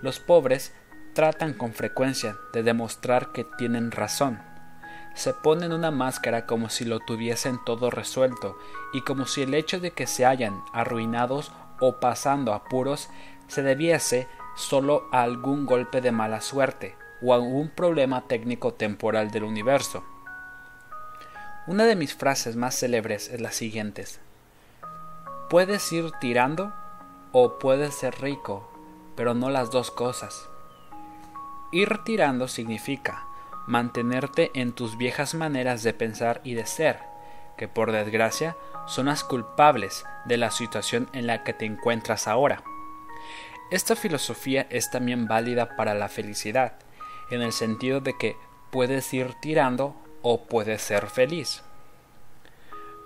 [0.00, 0.74] Los pobres
[1.14, 4.42] tratan con frecuencia de demostrar que tienen razón.
[5.14, 8.58] Se ponen una máscara como si lo tuviesen todo resuelto
[8.92, 13.08] y como si el hecho de que se hayan arruinados o pasando apuros
[13.46, 19.30] se debiese solo a algún golpe de mala suerte o a algún problema técnico temporal
[19.30, 20.02] del universo.
[21.66, 24.04] Una de mis frases más célebres es la siguiente.
[25.48, 26.74] Puedes ir tirando
[27.36, 28.66] o puedes ser rico,
[29.16, 30.48] pero no las dos cosas.
[31.72, 33.26] Ir tirando significa
[33.66, 37.00] mantenerte en tus viejas maneras de pensar y de ser,
[37.56, 38.56] que por desgracia
[38.86, 42.62] son las culpables de la situación en la que te encuentras ahora.
[43.72, 46.78] Esta filosofía es también válida para la felicidad.
[47.30, 48.36] en el sentido de que
[48.70, 51.62] puedes ir tirando o puedes ser feliz.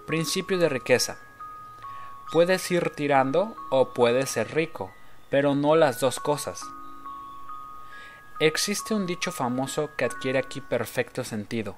[0.09, 1.28] Principio de riqueza.
[2.31, 4.93] Puedes ir tirando o puedes ser rico,
[5.31, 6.61] pero no las dos cosas.
[8.39, 11.75] Existe un dicho famoso que adquiere aquí perfecto sentido.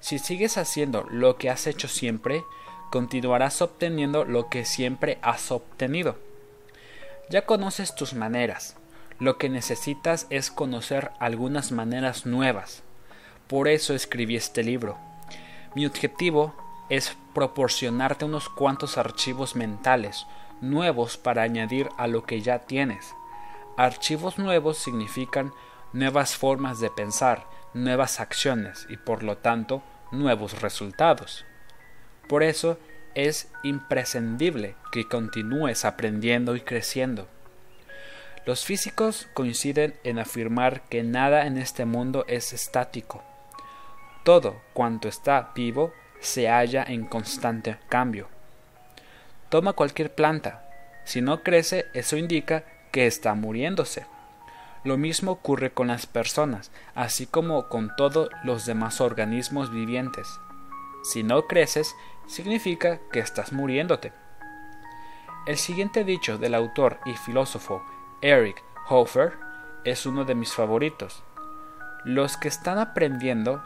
[0.00, 2.44] Si sigues haciendo lo que has hecho siempre,
[2.90, 6.18] continuarás obteniendo lo que siempre has obtenido.
[7.30, 8.76] Ya conoces tus maneras.
[9.18, 12.82] Lo que necesitas es conocer algunas maneras nuevas.
[13.48, 14.98] Por eso escribí este libro.
[15.74, 16.54] Mi objetivo
[16.88, 20.26] es proporcionarte unos cuantos archivos mentales
[20.60, 23.14] nuevos para añadir a lo que ya tienes.
[23.76, 25.52] Archivos nuevos significan
[25.92, 31.44] nuevas formas de pensar, nuevas acciones y por lo tanto nuevos resultados.
[32.28, 32.78] Por eso
[33.14, 37.28] es imprescindible que continúes aprendiendo y creciendo.
[38.46, 43.22] Los físicos coinciden en afirmar que nada en este mundo es estático.
[44.22, 45.92] Todo cuanto está vivo
[46.24, 48.28] se halla en constante cambio.
[49.48, 50.64] Toma cualquier planta.
[51.04, 54.06] Si no crece, eso indica que está muriéndose.
[54.84, 60.28] Lo mismo ocurre con las personas, así como con todos los demás organismos vivientes.
[61.04, 61.94] Si no creces,
[62.26, 64.12] significa que estás muriéndote.
[65.46, 67.84] El siguiente dicho del autor y filósofo
[68.22, 69.34] Eric Hofer
[69.84, 71.22] es uno de mis favoritos.
[72.04, 73.62] Los que están aprendiendo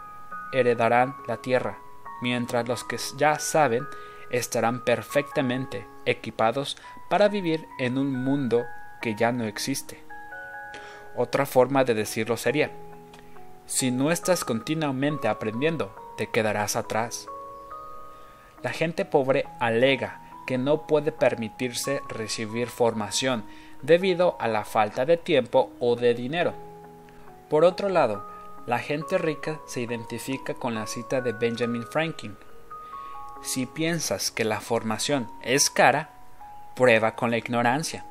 [0.52, 1.78] heredarán la tierra,
[2.20, 3.86] mientras los que ya saben
[4.30, 6.76] estarán perfectamente equipados
[7.08, 8.64] para vivir en un mundo
[9.00, 10.02] que ya no existe.
[11.16, 12.70] Otra forma de decirlo sería,
[13.66, 17.26] si no estás continuamente aprendiendo, te quedarás atrás.
[18.62, 23.44] La gente pobre alega que no puede permitirse recibir formación
[23.82, 26.54] debido a la falta de tiempo o de dinero.
[27.50, 28.26] Por otro lado,
[28.68, 32.36] la gente rica se identifica con la cita de Benjamin Franklin.
[33.42, 36.10] Si piensas que la formación es cara,
[36.76, 38.04] prueba con la ignorancia.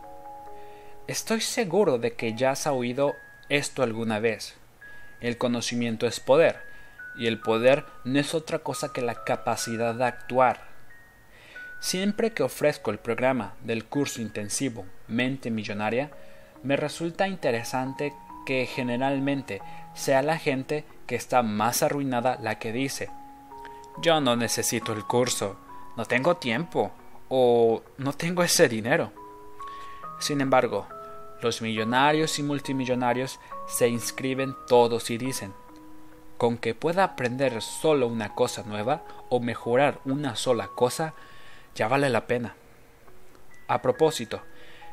[1.05, 3.14] Estoy seguro de que ya has oído
[3.49, 4.55] esto alguna vez.
[5.22, 6.60] El conocimiento es poder,
[7.20, 10.62] y el poder no es otra cosa que la capacidad de actuar.
[11.80, 16.10] Siempre que ofrezco el programa del curso intensivo Mente Millonaria,
[16.64, 18.12] me resulta interesante
[18.48, 19.62] que generalmente
[19.93, 23.10] sea la gente que está más arruinada la que dice
[24.00, 25.58] yo no necesito el curso,
[25.95, 26.91] no tengo tiempo
[27.30, 29.12] o no tengo ese dinero.
[30.20, 30.88] Sin embargo,
[31.41, 35.54] los millonarios y multimillonarios se inscriben todos y dicen,
[36.38, 41.16] con que pueda aprender solo una cosa nueva o mejorar una sola cosa,
[41.76, 42.56] ya vale la pena.
[43.68, 44.41] A propósito,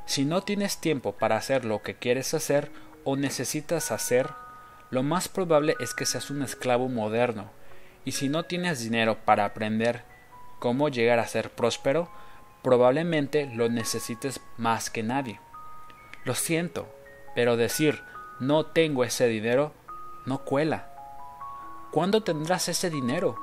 [0.07, 2.71] si no tienes tiempo para hacer lo que quieres hacer
[3.05, 4.31] o necesitas hacer,
[4.91, 7.51] lo más probable es que seas un esclavo moderno,
[8.05, 10.05] y si no tienes dinero para aprender
[10.59, 12.09] cómo llegar a ser próspero,
[12.63, 15.41] probablemente lo necesites más que nadie.
[16.25, 16.89] Lo siento,
[17.35, 18.03] pero decir
[18.41, 19.73] no tengo ese dinero
[20.27, 20.91] no cuela.
[21.91, 23.37] ¿Cuándo tendrás ese dinero?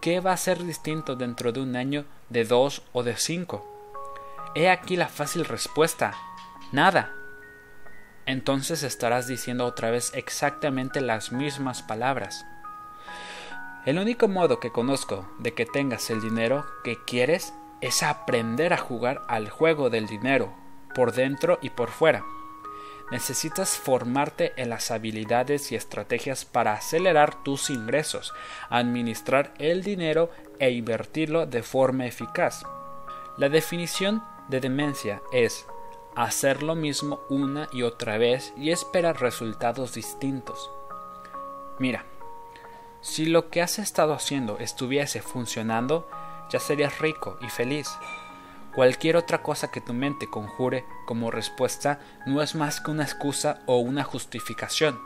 [0.00, 3.66] ¿Qué va a ser distinto dentro de un año, de dos o de cinco?
[4.54, 6.14] He aquí la fácil respuesta.
[6.72, 7.23] Nada.
[8.26, 12.46] Entonces estarás diciendo otra vez exactamente las mismas palabras.
[13.84, 17.52] El único modo que conozco de que tengas el dinero que quieres
[17.82, 20.54] es aprender a jugar al juego del dinero
[20.94, 22.24] por dentro y por fuera.
[23.10, 28.32] Necesitas formarte en las habilidades y estrategias para acelerar tus ingresos,
[28.70, 32.62] administrar el dinero e invertirlo de forma eficaz.
[33.36, 35.66] La definición de demencia es
[36.16, 40.70] hacer lo mismo una y otra vez y esperar resultados distintos.
[41.78, 42.04] Mira,
[43.00, 46.08] si lo que has estado haciendo estuviese funcionando,
[46.50, 47.88] ya serías rico y feliz.
[48.74, 53.62] Cualquier otra cosa que tu mente conjure como respuesta no es más que una excusa
[53.66, 55.00] o una justificación.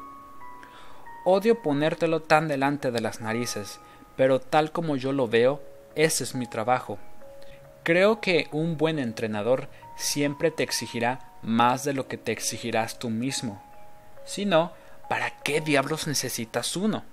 [1.24, 3.80] Odio ponértelo tan delante de las narices,
[4.16, 5.60] pero tal como yo lo veo,
[5.94, 6.98] ese es mi trabajo.
[7.82, 9.68] Creo que un buen entrenador
[9.98, 13.62] siempre te exigirá más de lo que te exigirás tú mismo.
[14.24, 14.72] Si no,
[15.08, 17.04] ¿para qué diablos necesitas uno?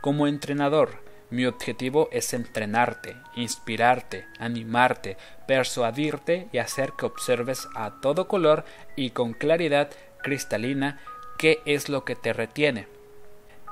[0.00, 5.16] Como entrenador, mi objetivo es entrenarte, inspirarte, animarte,
[5.48, 8.64] persuadirte y hacer que observes a todo color
[8.94, 9.90] y con claridad
[10.22, 11.00] cristalina
[11.36, 12.86] qué es lo que te retiene.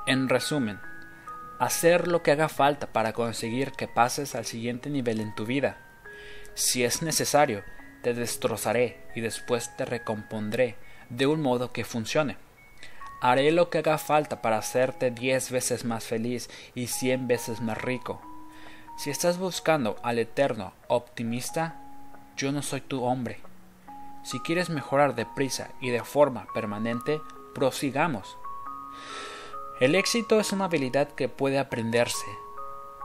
[0.05, 0.81] En resumen,
[1.59, 5.77] hacer lo que haga falta para conseguir que pases al siguiente nivel en tu vida.
[6.55, 7.63] Si es necesario,
[8.05, 10.75] te destrozaré y después te recompondré
[11.09, 12.37] de un modo que funcione.
[13.19, 17.81] Haré lo que haga falta para hacerte diez veces más feliz y cien veces más
[17.81, 18.21] rico.
[18.95, 21.81] Si estás buscando al eterno optimista,
[22.37, 23.39] yo no soy tu hombre.
[24.23, 27.19] Si quieres mejorar deprisa y de forma permanente,
[27.55, 28.37] prosigamos.
[29.79, 32.27] El éxito es una habilidad que puede aprenderse.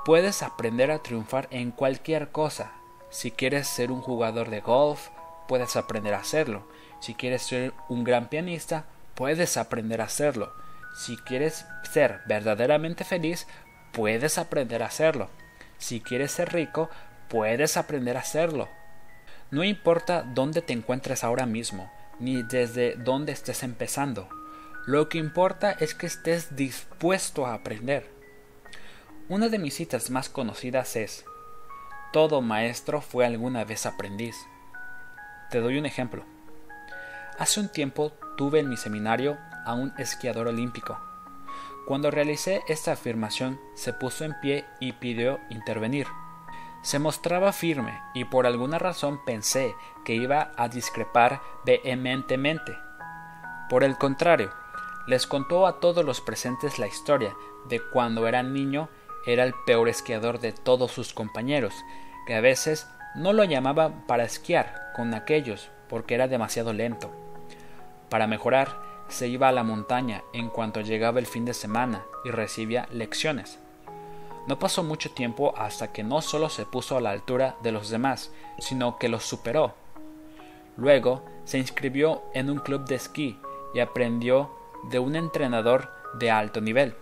[0.04, 2.79] Puedes aprender a triunfar en cualquier cosa.
[3.10, 5.08] Si quieres ser un jugador de golf,
[5.48, 6.68] puedes aprender a hacerlo.
[7.00, 8.84] Si quieres ser un gran pianista,
[9.14, 10.52] puedes aprender a hacerlo.
[10.96, 13.46] Si quieres ser verdaderamente feliz,
[13.92, 15.28] puedes aprender a hacerlo.
[15.78, 16.88] Si quieres ser rico,
[17.28, 18.68] puedes aprender a hacerlo.
[19.50, 21.90] No importa dónde te encuentres ahora mismo,
[22.20, 24.28] ni desde dónde estés empezando.
[24.86, 28.08] Lo que importa es que estés dispuesto a aprender.
[29.28, 31.24] Una de mis citas más conocidas es,
[32.12, 34.48] Todo maestro fue alguna vez aprendiz.
[35.48, 36.24] Te doy un ejemplo.
[37.38, 40.98] Hace un tiempo tuve en mi seminario a un esquiador olímpico.
[41.86, 46.08] Cuando realicé esta afirmación, se puso en pie y pidió intervenir.
[46.82, 49.72] Se mostraba firme y por alguna razón pensé
[50.04, 52.76] que iba a discrepar vehementemente.
[53.68, 54.52] Por el contrario,
[55.06, 57.36] les contó a todos los presentes la historia
[57.68, 58.88] de cuando era niño
[59.26, 61.74] era el peor esquiador de todos sus compañeros,
[62.26, 67.10] que a veces no lo llamaban para esquiar con aquellos porque era demasiado lento.
[68.08, 72.30] Para mejorar, se iba a la montaña en cuanto llegaba el fin de semana y
[72.30, 73.58] recibía lecciones.
[74.46, 77.90] No pasó mucho tiempo hasta que no solo se puso a la altura de los
[77.90, 79.74] demás, sino que los superó.
[80.76, 83.38] Luego se inscribió en un club de esquí
[83.74, 84.50] y aprendió
[84.90, 86.94] de un entrenador de alto nivel.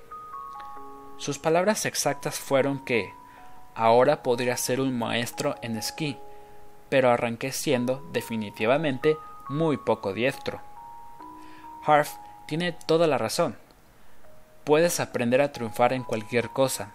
[1.19, 3.13] Sus palabras exactas fueron que
[3.75, 6.17] ahora podría ser un maestro en esquí,
[6.89, 9.17] pero arranqué siendo definitivamente
[9.49, 10.61] muy poco diestro.
[11.85, 12.13] Harf
[12.47, 13.59] tiene toda la razón.
[14.65, 16.93] Puedes aprender a triunfar en cualquier cosa,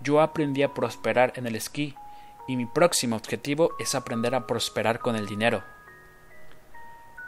[0.00, 1.94] yo aprendí a prosperar en el esquí
[2.46, 5.62] y mi próximo objetivo es aprender a prosperar con el dinero.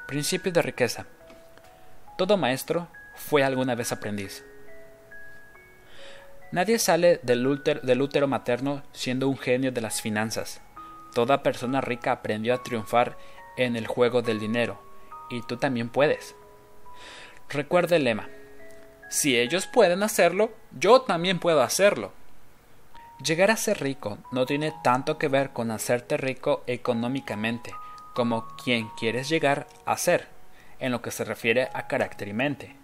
[0.07, 1.07] Principio de riqueza.
[2.16, 4.45] Todo maestro fue alguna vez aprendiz.
[6.53, 10.61] Nadie sale del útero, del útero materno siendo un genio de las finanzas.
[11.14, 13.16] Toda persona rica aprendió a triunfar
[13.57, 14.80] en el juego del dinero,
[15.30, 16.34] y tú también puedes.
[17.48, 18.28] Recuerda el lema.
[19.09, 22.12] Si ellos pueden hacerlo, yo también puedo hacerlo.
[23.24, 27.72] Llegar a ser rico no tiene tanto que ver con hacerte rico económicamente
[28.14, 30.28] como quien quieres llegar a ser,
[30.78, 32.80] en lo que se refiere a carácter y mente.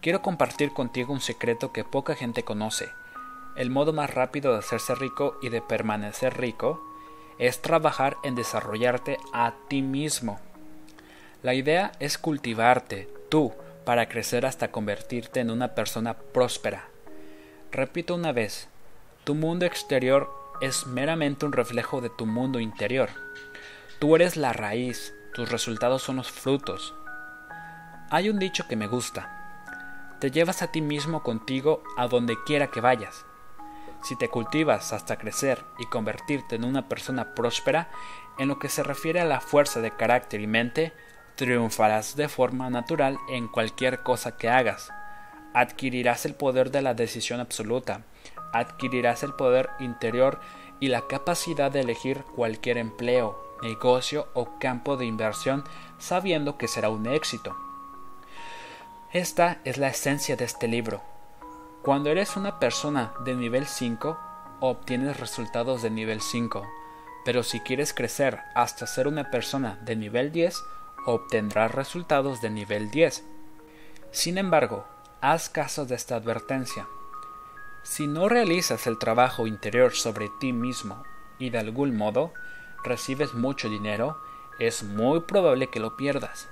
[0.00, 2.88] Quiero compartir contigo un secreto que poca gente conoce.
[3.54, 6.82] El modo más rápido de hacerse rico y de permanecer rico
[7.38, 10.40] es trabajar en desarrollarte a ti mismo.
[11.42, 13.52] La idea es cultivarte, tú,
[13.84, 16.88] para crecer hasta convertirte en una persona próspera.
[17.70, 18.68] Repito una vez,
[19.24, 20.30] tu mundo exterior
[20.62, 23.10] es meramente un reflejo de tu mundo interior.
[23.98, 26.94] Tú eres la raíz, tus resultados son los frutos.
[28.10, 29.39] Hay un dicho que me gusta.
[30.20, 33.24] Te llevas a ti mismo contigo a donde quiera que vayas.
[34.02, 37.88] Si te cultivas hasta crecer y convertirte en una persona próspera,
[38.38, 40.92] en lo que se refiere a la fuerza de carácter y mente,
[41.36, 44.92] triunfarás de forma natural en cualquier cosa que hagas.
[45.54, 48.02] Adquirirás el poder de la decisión absoluta,
[48.52, 50.38] adquirirás el poder interior
[50.80, 55.64] y la capacidad de elegir cualquier empleo, negocio o campo de inversión
[55.98, 57.69] sabiendo que será un éxito.
[59.12, 61.02] Esta es la esencia de este libro.
[61.82, 64.16] Cuando eres una persona de nivel 5,
[64.60, 66.64] obtienes resultados de nivel 5,
[67.24, 70.62] pero si quieres crecer hasta ser una persona de nivel 10,
[71.06, 73.24] obtendrás resultados de nivel 10.
[74.12, 74.86] Sin embargo,
[75.20, 76.86] haz caso de esta advertencia.
[77.82, 81.02] Si no realizas el trabajo interior sobre ti mismo
[81.40, 82.32] y de algún modo
[82.84, 84.20] recibes mucho dinero,
[84.60, 86.48] es muy probable que lo pierdas.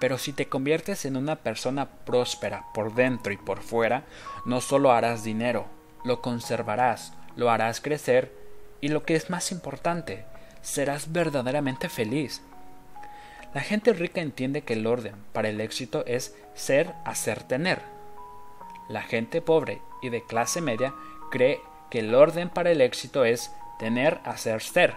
[0.00, 4.04] Pero si te conviertes en una persona próspera por dentro y por fuera,
[4.44, 5.66] no solo harás dinero,
[6.04, 8.32] lo conservarás, lo harás crecer
[8.80, 10.24] y lo que es más importante,
[10.62, 12.42] serás verdaderamente feliz.
[13.54, 17.80] La gente rica entiende que el orden para el éxito es ser, hacer, tener.
[18.88, 20.94] La gente pobre y de clase media
[21.30, 24.94] cree que el orden para el éxito es tener, hacer, ser.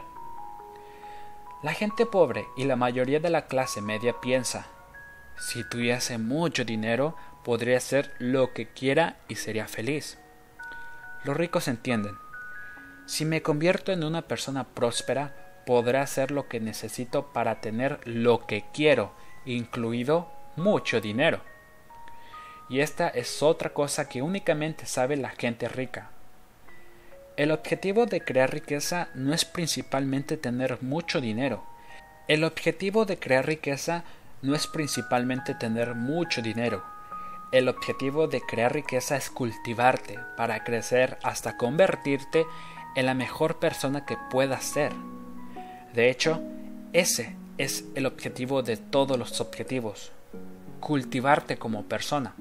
[1.64, 4.66] La gente pobre y la mayoría de la clase media piensa,
[5.38, 10.17] si tuviese mucho dinero, podría hacer lo que quiera y sería feliz.
[11.23, 12.15] Los ricos entienden,
[13.05, 18.45] si me convierto en una persona próspera, podré hacer lo que necesito para tener lo
[18.47, 19.11] que quiero,
[19.45, 21.41] incluido mucho dinero.
[22.69, 26.11] y esta es otra cosa que únicamente sabe la gente rica.
[27.36, 31.65] El objetivo de crear riqueza no es principalmente tener mucho dinero.
[32.29, 34.05] El objetivo de crear riqueza
[34.42, 36.84] no es principalmente tener mucho dinero.
[37.52, 42.46] El objetivo de crear riqueza es cultivarte para crecer hasta convertirte
[42.96, 44.94] en la mejor persona que puedas ser.
[45.94, 46.42] De hecho,
[46.94, 50.12] ese es el objetivo de todos los objetivos,
[50.80, 52.34] cultivarte como persona.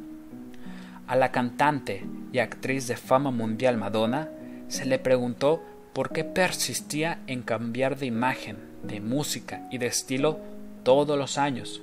[1.06, 4.28] A la cantante y actriz de fama mundial Madonna
[4.68, 5.60] se le preguntó
[5.92, 10.38] por qué persistía en cambiar de imagen, de música y de estilo
[10.84, 11.82] todos los años.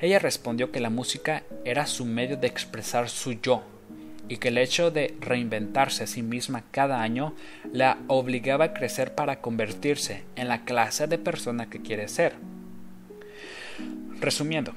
[0.00, 3.62] Ella respondió que la música era su medio de expresar su yo
[4.28, 7.34] y que el hecho de reinventarse a sí misma cada año
[7.72, 12.34] la obligaba a crecer para convertirse en la clase de persona que quiere ser.
[14.20, 14.72] Resumiendo,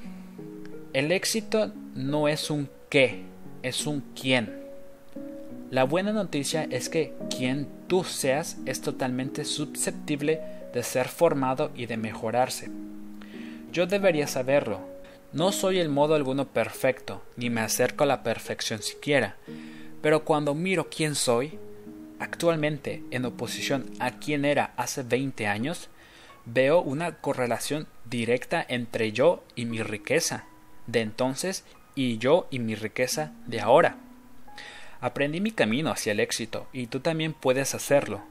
[0.92, 3.22] el éxito no es un qué,
[3.62, 4.66] es un quién.
[5.70, 10.40] La buena noticia es que quien tú seas es totalmente susceptible
[10.72, 12.70] de ser formado y de mejorarse.
[13.76, 14.80] Yo debería saberlo.
[15.34, 19.36] No soy el modo alguno perfecto, ni me acerco a la perfección siquiera,
[20.00, 21.58] pero cuando miro quién soy,
[22.18, 25.90] actualmente en oposición a quien era hace 20 años,
[26.46, 30.46] veo una correlación directa entre yo y mi riqueza
[30.86, 31.62] de entonces
[31.94, 33.98] y yo y mi riqueza de ahora.
[35.02, 38.22] Aprendí mi camino hacia el éxito y tú también puedes hacerlo.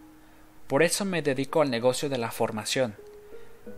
[0.66, 2.96] Por eso me dedico al negocio de la formación.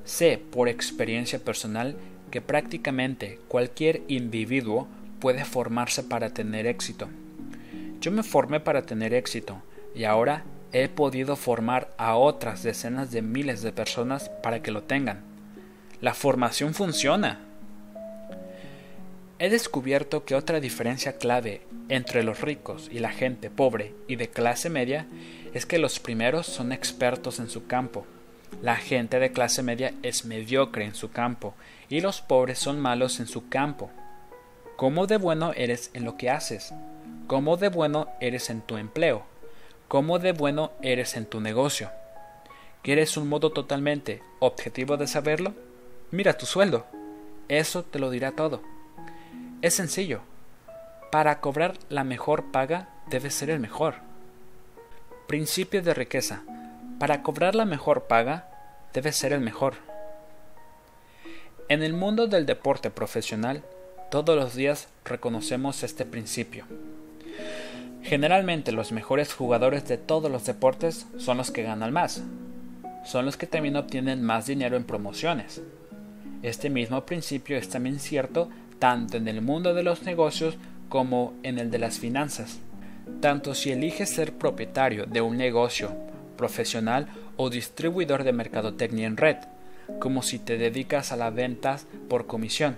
[0.04, 1.96] Sé por experiencia personal
[2.32, 4.88] que prácticamente cualquier individuo
[5.20, 7.10] puede formarse para tener éxito.
[8.00, 9.62] Yo me formé para tener éxito
[9.96, 14.84] y ahora he podido formar a otras decenas de miles de personas para que lo
[14.84, 15.22] tengan.
[16.02, 17.40] La formación funciona.
[19.40, 24.30] He descubierto que otra diferencia clave entre los ricos y la gente pobre y de
[24.30, 25.08] clase media
[25.54, 28.06] es que los primeros son expertos en su campo.
[28.62, 31.54] La gente de clase media es mediocre en su campo
[31.90, 33.90] y los pobres son malos en su campo.
[34.78, 36.74] ¿Cómo de bueno eres en lo que haces?
[37.28, 39.24] ¿Cómo de bueno eres en tu empleo?
[39.88, 41.90] ¿Cómo de bueno eres en tu negocio?
[42.82, 45.54] ¿Quieres un modo totalmente objetivo de saberlo?
[46.12, 46.86] Mira tu sueldo.
[47.50, 48.62] Eso te lo dirá todo.
[49.62, 50.22] Es sencillo.
[51.12, 53.96] Para cobrar la mejor paga debe ser el mejor.
[55.28, 56.44] Principio de riqueza.
[57.00, 58.50] Para cobrar la mejor paga
[58.92, 59.76] debe ser el mejor.
[61.70, 63.62] En el mundo del deporte profesional,
[64.10, 66.66] todos los días reconocemos este principio.
[68.02, 72.24] Generalmente los mejores jugadores de todos los deportes son los que ganan más.
[73.06, 75.62] Son los que también obtienen más dinero en promociones.
[76.42, 80.58] Este mismo principio es también cierto tanto en el mundo de los negocios
[80.90, 82.60] como en el de las finanzas.
[83.22, 89.38] Tanto si eliges ser propietario de un negocio profesional o distribuidor de mercadotecnia en red,
[90.00, 92.78] como si te dedicas a las ventas por comisión,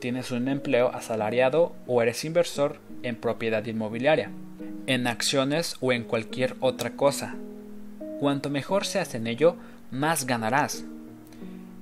[0.00, 4.30] tienes un empleo asalariado o eres inversor en propiedad inmobiliaria,
[4.86, 7.36] en acciones o en cualquier otra cosa.
[8.18, 9.56] Cuanto mejor seas en ello,
[9.90, 10.84] más ganarás.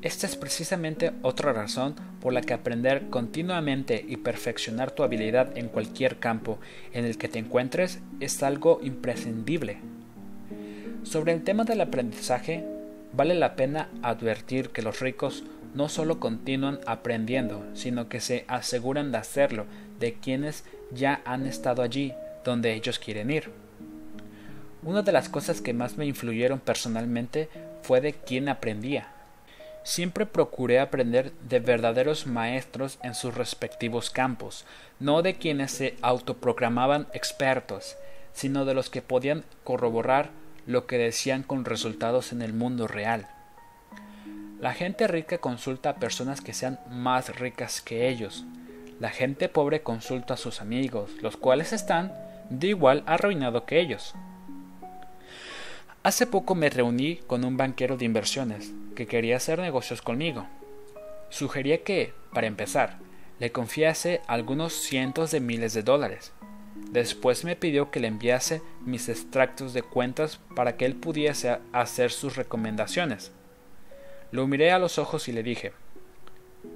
[0.03, 5.69] Esta es precisamente otra razón por la que aprender continuamente y perfeccionar tu habilidad en
[5.69, 6.59] cualquier campo
[6.93, 9.79] en el que te encuentres es algo imprescindible.
[11.09, 12.67] Sobre el tema del aprendizaje,
[13.15, 19.11] vale la pena advertir que los ricos no solo continúan aprendiendo, sino que se aseguran
[19.11, 19.65] de hacerlo
[19.99, 22.13] de quienes ya han estado allí
[22.45, 23.51] donde ellos quieren ir.
[24.83, 27.49] Una de las cosas que más me influyeron personalmente
[27.81, 29.09] fue de quién aprendía.
[29.85, 34.67] Siempre procuré aprender de verdaderos maestros en sus respectivos campos,
[35.01, 37.97] no de quienes se autoproclamaban expertos,
[38.35, 43.27] sino de los que podían corroborar lo que decían con resultados en el mundo real.
[44.61, 48.45] La gente rica consulta a personas que sean más ricas que ellos.
[49.01, 52.13] La gente pobre consulta a sus amigos, los cuales están
[52.51, 54.15] de igual arruinado que ellos.
[56.03, 60.47] Hace poco me reuní con un banquero de inversiones que quería hacer negocios conmigo.
[61.31, 62.99] Sugería que, para empezar,
[63.39, 66.33] le confiase algunos cientos de miles de dólares.
[66.91, 72.11] Después me pidió que le enviase mis extractos de cuentas para que él pudiese hacer
[72.11, 73.31] sus recomendaciones.
[74.31, 75.73] Lo miré a los ojos y le dije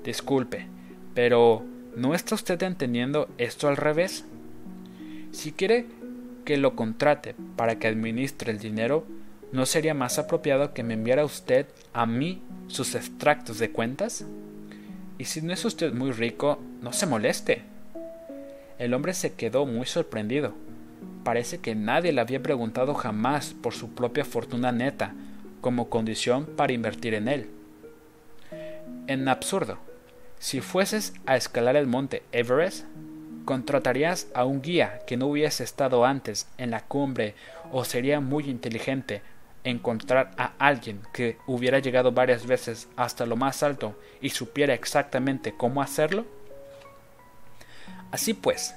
[0.05, 0.67] Disculpe,
[1.15, 1.65] pero
[1.97, 4.25] ¿no está usted entendiendo esto al revés?
[5.33, 5.87] Si quiere
[6.45, 9.07] que lo contrate para que administre el dinero,
[9.53, 14.27] ¿no sería más apropiado que me enviara usted a mí sus extractos de cuentas?
[15.19, 17.72] Y si no es usted muy rico, no se moleste.
[18.83, 20.55] El hombre se quedó muy sorprendido.
[21.23, 25.15] Parece que nadie le había preguntado jamás por su propia fortuna neta
[25.61, 27.49] como condición para invertir en él.
[29.07, 29.79] En absurdo,
[30.41, 32.87] si fueses a escalar el monte Everest,
[33.45, 37.37] ¿contratarías a un guía que no hubiese estado antes en la cumbre
[37.71, 39.23] o sería muy inteligente
[39.63, 45.55] encontrar a alguien que hubiera llegado varias veces hasta lo más alto y supiera exactamente
[45.57, 46.42] cómo hacerlo?
[48.13, 48.75] Así pues,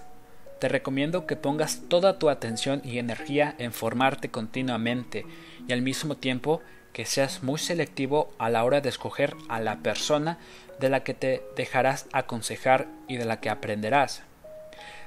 [0.59, 5.25] te recomiendo que pongas toda tu atención y energía en formarte continuamente
[5.67, 6.61] y al mismo tiempo
[6.93, 10.37] que seas muy selectivo a la hora de escoger a la persona
[10.79, 14.23] de la que te dejarás aconsejar y de la que aprenderás.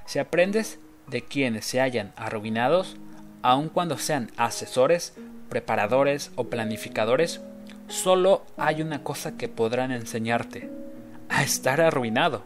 [0.04, 2.96] Si aprendes de quienes se hayan arruinados,
[3.40, 5.14] aun cuando sean asesores,
[5.48, 7.40] preparadores o planificadores,
[7.88, 10.68] solo hay una cosa que podrán enseñarte,
[11.30, 12.44] a estar arruinado.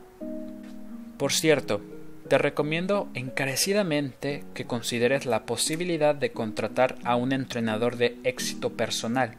[1.23, 1.81] Por cierto,
[2.27, 9.37] te recomiendo encarecidamente que consideres la posibilidad de contratar a un entrenador de éxito personal,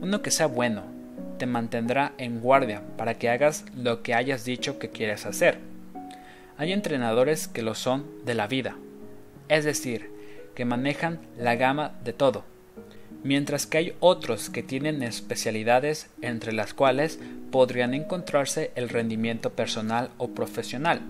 [0.00, 0.84] uno que sea bueno,
[1.36, 5.58] te mantendrá en guardia para que hagas lo que hayas dicho que quieres hacer.
[6.56, 8.78] Hay entrenadores que lo son de la vida,
[9.50, 10.10] es decir,
[10.54, 12.46] que manejan la gama de todo,
[13.24, 17.18] mientras que hay otros que tienen especialidades entre las cuales
[17.50, 21.00] podrían encontrarse el rendimiento personal o profesional,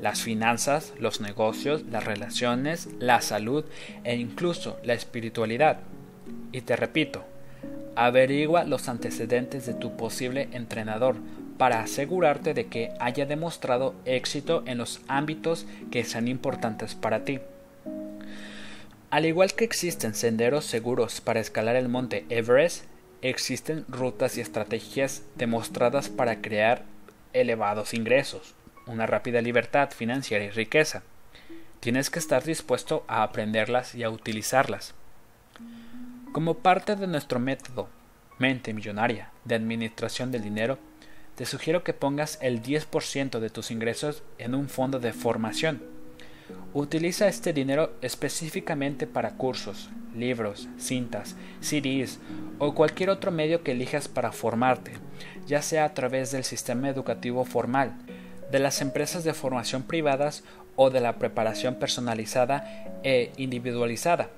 [0.00, 3.64] las finanzas, los negocios, las relaciones, la salud
[4.04, 5.80] e incluso la espiritualidad.
[6.52, 7.24] Y te repito,
[7.96, 11.16] averigua los antecedentes de tu posible entrenador
[11.58, 17.40] para asegurarte de que haya demostrado éxito en los ámbitos que sean importantes para ti.
[19.10, 22.84] Al igual que existen senderos seguros para escalar el monte Everest,
[23.22, 26.84] existen rutas y estrategias demostradas para crear
[27.32, 28.54] elevados ingresos,
[28.86, 31.02] una rápida libertad financiera y riqueza.
[31.80, 34.94] Tienes que estar dispuesto a aprenderlas y a utilizarlas.
[36.32, 37.88] Como parte de nuestro método
[38.38, 40.78] Mente Millonaria de Administración del Dinero,
[41.34, 45.97] te sugiero que pongas el 10% de tus ingresos en un fondo de formación.
[46.74, 52.18] Utiliza este dinero específicamente para cursos, libros, cintas, CDs
[52.58, 54.92] o cualquier otro medio que elijas para formarte,
[55.46, 57.94] ya sea a través del sistema educativo formal,
[58.50, 60.44] de las empresas de formación privadas
[60.76, 64.30] o de la preparación personalizada e individualizada.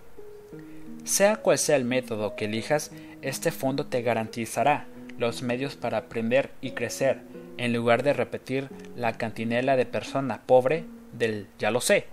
[1.04, 2.92] Sea cual sea el método que elijas,
[3.22, 4.86] este fondo te garantizará
[5.18, 7.20] los medios para aprender y crecer,
[7.58, 12.06] en lugar de repetir la cantinela de persona pobre del ya lo sé.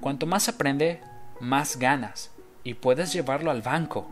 [0.00, 1.00] Cuanto más aprende,
[1.40, 2.30] más ganas,
[2.64, 4.08] y puedes llevarlo al banco.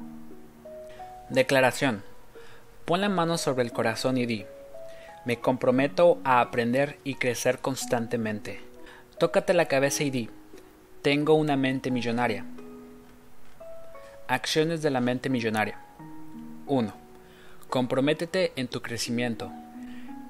[1.31, 2.03] Declaración.
[2.85, 4.45] Pon la mano sobre el corazón y di,
[5.25, 8.61] me comprometo a aprender y crecer constantemente.
[9.19, 10.31] Tócate la cabeza y di,
[11.03, 12.45] tengo una mente millonaria.
[14.29, 15.79] Acciones de la mente millonaria.
[16.67, 16.93] 1.
[17.69, 19.51] Comprométete en tu crecimiento.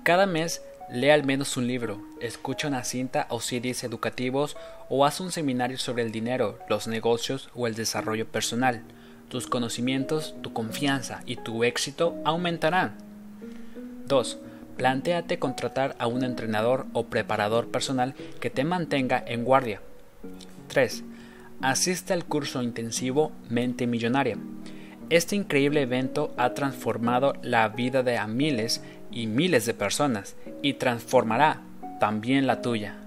[0.02, 0.62] Cada mes
[0.94, 4.56] lee al menos un libro, escucha una cinta o CDs educativos
[4.88, 8.82] o haz un seminario sobre el dinero, los negocios o el desarrollo personal.
[9.28, 12.96] Tus conocimientos, tu confianza y tu éxito aumentarán.
[14.06, 14.38] 2.
[14.76, 19.80] Plantéate contratar a un entrenador o preparador personal que te mantenga en guardia.
[20.68, 21.02] 3.
[21.60, 24.38] Asiste al curso intensivo Mente Millonaria.
[25.10, 28.82] Este increíble evento ha transformado la vida de a miles
[29.14, 31.62] y miles de personas y transformará
[32.00, 33.03] también la tuya.